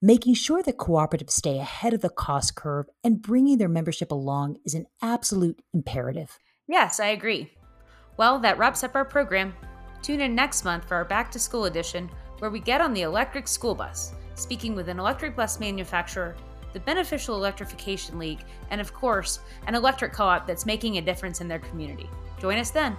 making 0.02 0.34
sure 0.34 0.62
that 0.62 0.78
cooperatives 0.78 1.30
stay 1.30 1.58
ahead 1.58 1.92
of 1.92 2.00
the 2.00 2.08
cost 2.08 2.54
curve 2.54 2.86
and 3.04 3.20
bringing 3.20 3.58
their 3.58 3.68
membership 3.68 4.10
along 4.10 4.56
is 4.64 4.74
an 4.74 4.86
absolute 5.02 5.60
imperative. 5.74 6.38
Yes, 6.66 7.00
I 7.00 7.08
agree. 7.08 7.52
Well, 8.16 8.38
that 8.40 8.58
wraps 8.58 8.82
up 8.82 8.94
our 8.94 9.04
program. 9.04 9.54
Tune 10.02 10.20
in 10.20 10.34
next 10.34 10.64
month 10.64 10.86
for 10.86 10.94
our 10.94 11.04
Back 11.04 11.30
to 11.32 11.38
School 11.38 11.66
edition, 11.66 12.10
where 12.38 12.50
we 12.50 12.60
get 12.60 12.80
on 12.80 12.94
the 12.94 13.02
electric 13.02 13.46
school 13.46 13.74
bus, 13.74 14.14
speaking 14.34 14.74
with 14.74 14.88
an 14.88 14.98
electric 14.98 15.36
bus 15.36 15.60
manufacturer, 15.60 16.34
the 16.72 16.80
Beneficial 16.80 17.36
Electrification 17.36 18.18
League, 18.18 18.40
and 18.70 18.80
of 18.80 18.94
course, 18.94 19.40
an 19.66 19.74
electric 19.74 20.12
co 20.12 20.24
op 20.24 20.46
that's 20.46 20.64
making 20.64 20.96
a 20.96 21.02
difference 21.02 21.40
in 21.40 21.48
their 21.48 21.58
community. 21.58 22.08
Join 22.40 22.58
us 22.58 22.70
then. 22.70 22.96